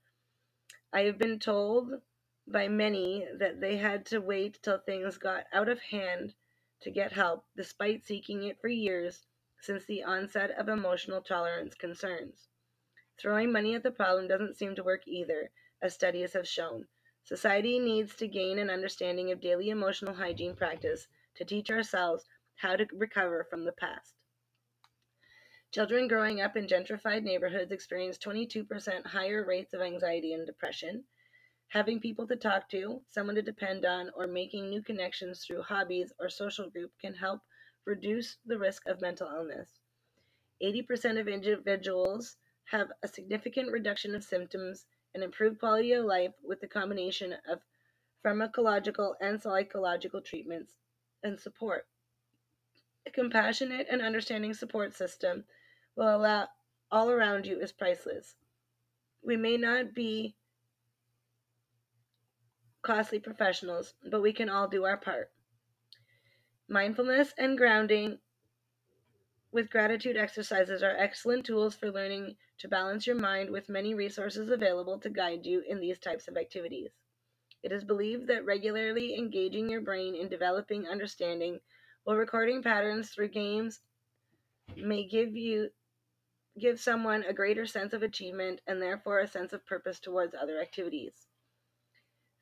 I 0.93 1.05
have 1.05 1.17
been 1.17 1.39
told 1.39 1.89
by 2.45 2.67
many 2.67 3.25
that 3.39 3.61
they 3.61 3.77
had 3.77 4.05
to 4.07 4.19
wait 4.21 4.59
till 4.61 4.77
things 4.77 5.17
got 5.17 5.45
out 5.51 5.69
of 5.69 5.81
hand 5.81 6.35
to 6.81 6.91
get 6.91 7.13
help, 7.13 7.45
despite 7.57 8.05
seeking 8.05 8.43
it 8.43 8.61
for 8.61 8.67
years 8.67 9.25
since 9.61 9.85
the 9.85 10.03
onset 10.03 10.51
of 10.51 10.69
emotional 10.69 11.21
tolerance 11.21 11.75
concerns. 11.75 12.47
Throwing 13.17 13.51
money 13.51 13.75
at 13.75 13.83
the 13.83 13.91
problem 13.91 14.27
doesn't 14.27 14.57
seem 14.57 14.75
to 14.75 14.83
work 14.83 15.07
either, 15.07 15.51
as 15.81 15.93
studies 15.93 16.33
have 16.33 16.47
shown. 16.47 16.87
Society 17.23 17.79
needs 17.79 18.15
to 18.15 18.27
gain 18.27 18.59
an 18.59 18.69
understanding 18.69 19.31
of 19.31 19.41
daily 19.41 19.69
emotional 19.69 20.13
hygiene 20.13 20.55
practice 20.55 21.07
to 21.35 21.45
teach 21.45 21.71
ourselves 21.71 22.27
how 22.55 22.75
to 22.75 22.85
recover 22.93 23.43
from 23.49 23.65
the 23.65 23.71
past. 23.71 24.13
Children 25.71 26.07
growing 26.07 26.39
up 26.39 26.55
in 26.55 26.67
gentrified 26.67 27.23
neighborhoods 27.23 27.71
experience 27.71 28.17
22% 28.17 29.05
higher 29.07 29.43
rates 29.43 29.73
of 29.73 29.81
anxiety 29.81 30.33
and 30.33 30.45
depression. 30.45 31.03
Having 31.69 31.99
people 31.99 32.27
to 32.27 32.35
talk 32.35 32.69
to, 32.69 33.01
someone 33.07 33.35
to 33.35 33.41
depend 33.41 33.85
on, 33.85 34.11
or 34.15 34.27
making 34.27 34.69
new 34.69 34.81
connections 34.81 35.43
through 35.43 35.63
hobbies 35.63 36.13
or 36.19 36.29
social 36.29 36.69
group 36.69 36.91
can 37.01 37.13
help 37.13 37.41
reduce 37.85 38.37
the 38.45 38.57
risk 38.57 38.85
of 38.87 39.01
mental 39.01 39.27
illness. 39.27 39.69
80% 40.63 41.19
of 41.19 41.27
individuals 41.27 42.37
have 42.65 42.91
a 43.03 43.07
significant 43.07 43.71
reduction 43.71 44.15
of 44.15 44.23
symptoms 44.23 44.85
and 45.13 45.23
improved 45.23 45.59
quality 45.59 45.91
of 45.93 46.05
life 46.05 46.33
with 46.43 46.59
the 46.61 46.67
combination 46.67 47.35
of 47.47 47.59
pharmacological 48.25 49.13
and 49.21 49.41
psychological 49.41 50.21
treatments 50.21 50.73
and 51.23 51.39
support. 51.39 51.87
A 53.05 53.11
compassionate 53.11 53.87
and 53.89 54.01
understanding 54.01 54.53
support 54.53 54.95
system 54.95 55.45
will 55.95 56.15
allow 56.15 56.47
all 56.91 57.11
around 57.11 57.45
you 57.45 57.59
is 57.59 57.71
priceless. 57.71 58.35
We 59.23 59.37
may 59.37 59.57
not 59.57 59.93
be 59.93 60.35
costly 62.81 63.19
professionals, 63.19 63.93
but 64.09 64.21
we 64.21 64.33
can 64.33 64.49
all 64.49 64.67
do 64.67 64.85
our 64.85 64.97
part. 64.97 65.31
Mindfulness 66.67 67.31
and 67.37 67.57
grounding 67.57 68.17
with 69.51 69.69
gratitude 69.69 70.17
exercises 70.17 70.81
are 70.81 70.97
excellent 70.97 71.45
tools 71.45 71.75
for 71.75 71.91
learning 71.91 72.37
to 72.57 72.67
balance 72.67 73.05
your 73.05 73.15
mind 73.15 73.51
with 73.51 73.69
many 73.69 73.93
resources 73.93 74.49
available 74.49 74.99
to 74.99 75.09
guide 75.09 75.45
you 75.45 75.63
in 75.67 75.79
these 75.79 75.99
types 75.99 76.27
of 76.27 76.37
activities. 76.37 76.89
It 77.61 77.71
is 77.71 77.83
believed 77.83 78.27
that 78.27 78.45
regularly 78.45 79.15
engaging 79.15 79.69
your 79.69 79.81
brain 79.81 80.15
in 80.15 80.27
developing 80.27 80.87
understanding 80.87 81.59
while 82.03 82.17
recording 82.17 82.63
patterns 82.63 83.09
through 83.09 83.29
games 83.29 83.81
may 84.75 85.07
give 85.07 85.35
you 85.35 85.69
give 86.59 86.79
someone 86.79 87.23
a 87.23 87.33
greater 87.33 87.65
sense 87.65 87.93
of 87.93 88.01
achievement 88.01 88.61
and 88.65 88.81
therefore 88.81 89.19
a 89.19 89.27
sense 89.27 89.53
of 89.53 89.65
purpose 89.65 89.99
towards 89.99 90.33
other 90.33 90.59
activities. 90.59 91.27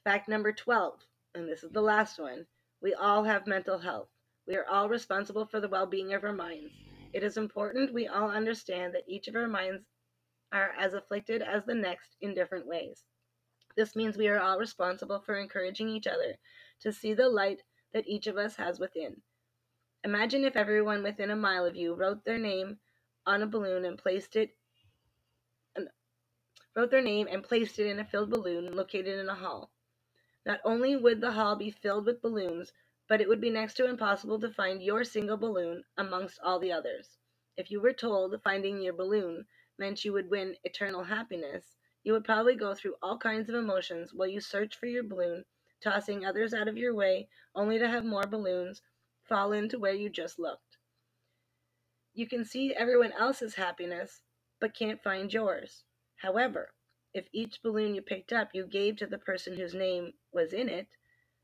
Fact 0.04 0.30
number 0.30 0.54
12, 0.54 1.00
and 1.36 1.48
this 1.48 1.64
is 1.64 1.72
the 1.72 1.82
last 1.82 2.20
one, 2.20 2.46
we 2.84 2.94
all 2.94 3.24
have 3.24 3.48
mental 3.48 3.80
health. 3.80 4.10
We 4.46 4.56
are 4.58 4.68
all 4.68 4.90
responsible 4.90 5.46
for 5.46 5.62
the 5.62 5.70
well-being 5.70 6.14
of 6.14 6.26
our 6.26 6.34
minds. 6.34 6.74
It 7.14 7.24
is 7.24 7.38
important 7.38 7.94
we 7.94 8.08
all 8.08 8.30
understand 8.30 8.94
that 8.94 9.08
each 9.08 9.30
of 9.30 9.36
our 9.36 9.48
minds 9.48 9.86
are 10.52 10.74
as 10.78 10.94
afflicted 10.94 11.42
as 11.42 11.64
the 11.66 11.76
next 11.76 12.18
in 12.22 12.34
different 12.34 12.68
ways. 12.68 13.02
This 13.78 13.96
means 13.96 14.18
we 14.18 14.28
are 14.28 14.40
all 14.40 14.60
responsible 14.60 15.22
for 15.26 15.38
encouraging 15.38 15.88
each 15.88 16.08
other 16.08 16.36
to 16.82 16.92
see 16.92 17.14
the 17.14 17.30
light 17.30 17.62
that 17.94 18.08
each 18.08 18.28
of 18.28 18.38
us 18.38 18.58
has 18.58 18.80
within. 18.80 19.16
Imagine 20.04 20.44
if 20.44 20.58
everyone 20.58 21.04
within 21.04 21.32
a 21.32 21.36
mile 21.36 21.66
of 21.66 21.78
you 21.78 21.96
wrote 21.96 22.26
their 22.26 22.38
name 22.38 22.78
on 23.26 23.42
a 23.42 23.48
balloon 23.48 23.86
and 23.86 23.98
placed 23.98 24.36
it 24.36 24.50
wrote 26.76 26.92
their 26.92 27.02
name 27.02 27.28
and 27.32 27.44
placed 27.44 27.80
it 27.80 27.88
in 27.88 28.00
a 28.00 28.06
filled 28.06 28.32
balloon 28.32 28.76
located 28.76 29.20
in 29.20 29.30
a 29.30 29.36
hall. 29.36 29.72
Not 30.46 30.60
only 30.66 30.96
would 30.96 31.22
the 31.22 31.32
hall 31.32 31.56
be 31.56 31.72
filled 31.72 32.06
with 32.06 32.22
balloons, 32.22 32.74
but 33.08 33.22
it 33.22 33.30
would 33.30 33.40
be 33.40 33.50
next 33.50 33.76
to 33.76 33.86
impossible 33.86 34.40
to 34.40 34.50
find 34.50 34.82
your 34.82 35.04
single 35.04 35.38
balloon 35.38 35.84
amongst 35.98 36.40
all 36.42 36.60
the 36.60 36.72
others. 36.72 37.18
If 37.56 37.72
you 37.72 37.80
were 37.80 37.94
told 37.94 38.42
finding 38.42 38.82
your 38.82 38.94
balloon 38.94 39.46
meant 39.78 40.04
you 40.04 40.14
would 40.14 40.30
win 40.30 40.58
eternal 40.64 41.04
happiness, 41.04 41.76
you 42.04 42.14
would 42.14 42.26
probably 42.26 42.56
go 42.56 42.74
through 42.74 42.96
all 43.02 43.18
kinds 43.18 43.48
of 43.50 43.56
emotions 43.56 44.14
while 44.14 44.28
you 44.28 44.42
search 44.42 44.76
for 44.76 44.88
your 44.88 45.04
balloon, 45.04 45.46
tossing 45.82 46.26
others 46.26 46.54
out 46.54 46.68
of 46.68 46.78
your 46.78 46.94
way, 46.94 47.30
only 47.56 47.80
to 47.80 47.88
have 47.88 48.04
more 48.04 48.28
balloons 48.28 48.82
fall 49.24 49.54
into 49.54 49.80
where 49.80 49.94
you 49.94 50.10
just 50.10 50.40
looked. 50.40 50.78
You 52.14 52.28
can 52.28 52.44
see 52.44 52.74
everyone 52.74 53.14
else's 53.14 53.56
happiness, 53.56 54.22
but 54.60 54.76
can't 54.76 55.02
find 55.02 55.34
yours. 55.34 55.84
However, 56.18 56.74
if 57.14 57.28
each 57.32 57.62
balloon 57.62 57.96
you 57.96 58.02
picked 58.02 58.34
up 58.34 58.50
you 58.54 58.66
gave 58.66 58.98
to 58.98 59.06
the 59.06 59.18
person 59.18 59.56
whose 59.56 59.74
name 59.74 60.14
was 60.32 60.54
in 60.54 60.70
it, 60.70 60.88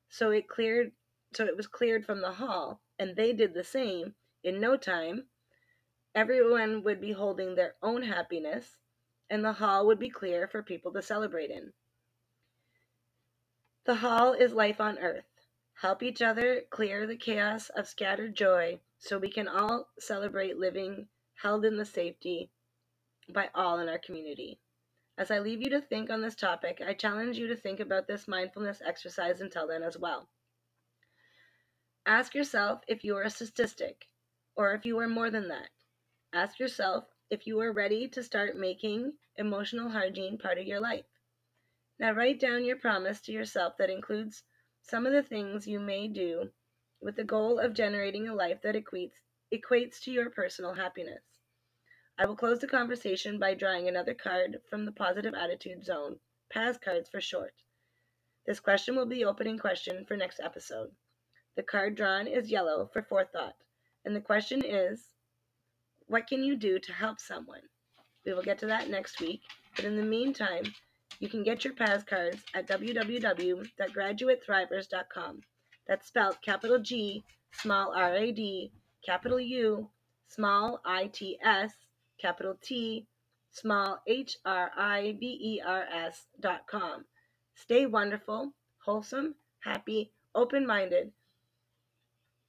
so 0.10 0.32
it 0.32 0.48
cleared 0.48 0.92
so 1.34 1.46
it 1.46 1.56
was 1.56 1.68
cleared 1.68 2.06
from 2.06 2.22
the 2.22 2.32
hall, 2.32 2.82
and 2.98 3.16
they 3.16 3.34
did 3.34 3.54
the 3.54 3.64
same, 3.64 4.16
in 4.44 4.60
no 4.60 4.76
time, 4.76 5.28
everyone 6.16 6.84
would 6.84 7.00
be 7.00 7.12
holding 7.12 7.54
their 7.54 7.76
own 7.84 8.02
happiness, 8.02 8.78
and 9.30 9.46
the 9.46 9.54
hall 9.54 9.86
would 9.86 10.00
be 10.00 10.10
clear 10.10 10.48
for 10.48 10.64
people 10.64 10.92
to 10.94 11.02
celebrate 11.02 11.52
in. 11.52 11.72
The 13.86 13.96
hall 13.96 14.34
is 14.34 14.54
life 14.54 14.82
on 14.82 14.98
earth. 14.98 15.26
Help 15.82 16.04
each 16.04 16.22
other 16.22 16.62
clear 16.70 17.08
the 17.08 17.16
chaos 17.16 17.70
of 17.70 17.88
scattered 17.88 18.36
joy 18.36 18.80
so 18.98 19.18
we 19.18 19.32
can 19.32 19.48
all 19.48 19.88
celebrate 19.98 20.58
living 20.58 21.08
held 21.42 21.64
in 21.64 21.78
the 21.78 21.86
safety 21.86 22.52
by 23.34 23.50
all 23.56 23.80
in 23.80 23.88
our 23.88 24.00
community. 24.00 24.60
As 25.20 25.32
I 25.32 25.40
leave 25.40 25.62
you 25.62 25.70
to 25.72 25.82
think 25.82 26.10
on 26.10 26.22
this 26.22 26.34
topic, 26.34 26.82
I 26.82 26.94
challenge 26.94 27.38
you 27.38 27.48
to 27.48 27.56
think 27.58 27.82
about 27.82 28.08
this 28.08 28.26
mindfulness 28.26 28.82
exercise 28.82 29.42
until 29.42 29.68
then 29.68 29.84
as 29.84 29.98
well. 29.98 30.30
Ask 32.06 32.34
yourself 32.34 32.84
if 32.88 33.04
you 33.04 33.18
are 33.18 33.24
a 33.24 33.30
statistic 33.30 34.08
or 34.56 34.74
if 34.74 34.86
you 34.86 34.98
are 35.00 35.10
more 35.10 35.30
than 35.30 35.50
that. 35.50 35.72
Ask 36.32 36.58
yourself 36.58 37.04
if 37.30 37.46
you 37.46 37.60
are 37.60 37.74
ready 37.74 38.08
to 38.08 38.24
start 38.24 38.56
making 38.56 39.12
emotional 39.36 39.90
hygiene 39.90 40.38
part 40.38 40.58
of 40.58 40.66
your 40.66 40.80
life. 40.80 41.04
Now, 42.00 42.14
write 42.14 42.40
down 42.40 42.64
your 42.64 42.78
promise 42.78 43.20
to 43.24 43.34
yourself 43.34 43.74
that 43.78 43.90
includes 43.90 44.44
some 44.84 45.06
of 45.06 45.12
the 45.12 45.22
things 45.22 45.68
you 45.68 45.82
may 45.82 46.08
do 46.08 46.50
with 47.02 47.18
the 47.18 47.26
goal 47.26 47.60
of 47.60 47.74
generating 47.74 48.30
a 48.30 48.34
life 48.34 48.62
that 48.62 48.76
equates, 48.76 49.20
equates 49.54 50.00
to 50.04 50.12
your 50.12 50.30
personal 50.30 50.76
happiness. 50.76 51.29
I 52.22 52.26
will 52.26 52.36
close 52.36 52.60
the 52.60 52.68
conversation 52.68 53.40
by 53.40 53.54
drawing 53.54 53.88
another 53.88 54.14
card 54.14 54.60
from 54.70 54.84
the 54.84 54.92
Positive 54.92 55.34
Attitude 55.34 55.86
Zone, 55.86 56.20
PAS 56.52 56.78
cards 56.78 57.10
for 57.10 57.22
short. 57.22 57.54
This 58.46 58.60
question 58.60 58.98
will 58.98 59.06
be 59.06 59.16
the 59.16 59.26
opening 59.26 59.58
question 59.58 60.04
for 60.06 60.18
next 60.18 60.42
episode. 60.42 60.92
The 61.56 61.64
card 61.64 61.96
drawn 61.96 62.28
is 62.28 62.52
yellow 62.52 62.90
for 62.92 63.04
forethought, 63.04 63.56
and 64.04 64.14
the 64.14 64.20
question 64.20 64.62
is 64.66 65.02
what 66.08 66.28
can 66.28 66.44
you 66.44 66.58
do 66.58 66.78
to 66.78 66.92
help 66.92 67.22
someone? 67.22 67.62
We 68.26 68.34
will 68.34 68.44
get 68.44 68.60
to 68.60 68.66
that 68.66 68.90
next 68.90 69.22
week, 69.22 69.44
but 69.78 69.86
in 69.86 69.96
the 69.96 70.04
meantime, 70.04 70.66
you 71.22 71.30
can 71.30 71.44
get 71.44 71.64
your 71.64 71.74
PAS 71.74 72.04
cards 72.04 72.44
at 72.54 72.68
www.graduatethrivers.com. 72.68 75.42
That's 75.88 76.08
spelled 76.08 76.42
capital 76.42 76.80
G, 76.80 77.24
small 77.54 77.94
R 77.96 78.14
A 78.14 78.34
D, 78.34 78.74
capital 79.06 79.40
U, 79.40 79.90
small 80.28 80.82
I 80.84 81.08
T 81.08 81.40
S, 81.42 81.72
capital 82.20 82.58
T, 82.62 83.08
small 83.52 84.02
h 84.08 84.38
r 84.46 84.72
i 84.78 85.14
b 85.20 85.40
e 85.42 85.62
r 85.66 85.86
s 85.92 86.28
dot 86.40 86.68
com. 86.68 87.06
Stay 87.56 87.86
wonderful, 87.86 88.54
wholesome, 88.86 89.36
happy, 89.60 90.12
open 90.36 90.66
minded, 90.66 91.12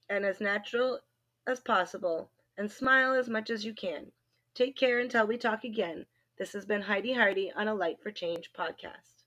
and 0.09 0.25
as 0.25 0.39
natural 0.39 0.99
as 1.47 1.59
possible 1.59 2.29
and 2.57 2.71
smile 2.71 3.13
as 3.13 3.29
much 3.29 3.49
as 3.49 3.65
you 3.65 3.73
can. 3.73 4.11
Take 4.53 4.75
care 4.75 4.99
until 4.99 5.25
we 5.25 5.37
talk 5.37 5.63
again. 5.63 6.05
This 6.37 6.53
has 6.53 6.65
been 6.65 6.81
Heidi 6.81 7.13
Hardy 7.13 7.51
on 7.55 7.67
a 7.67 7.73
Light 7.73 7.97
for 8.01 8.11
Change 8.11 8.51
podcast. 8.57 9.20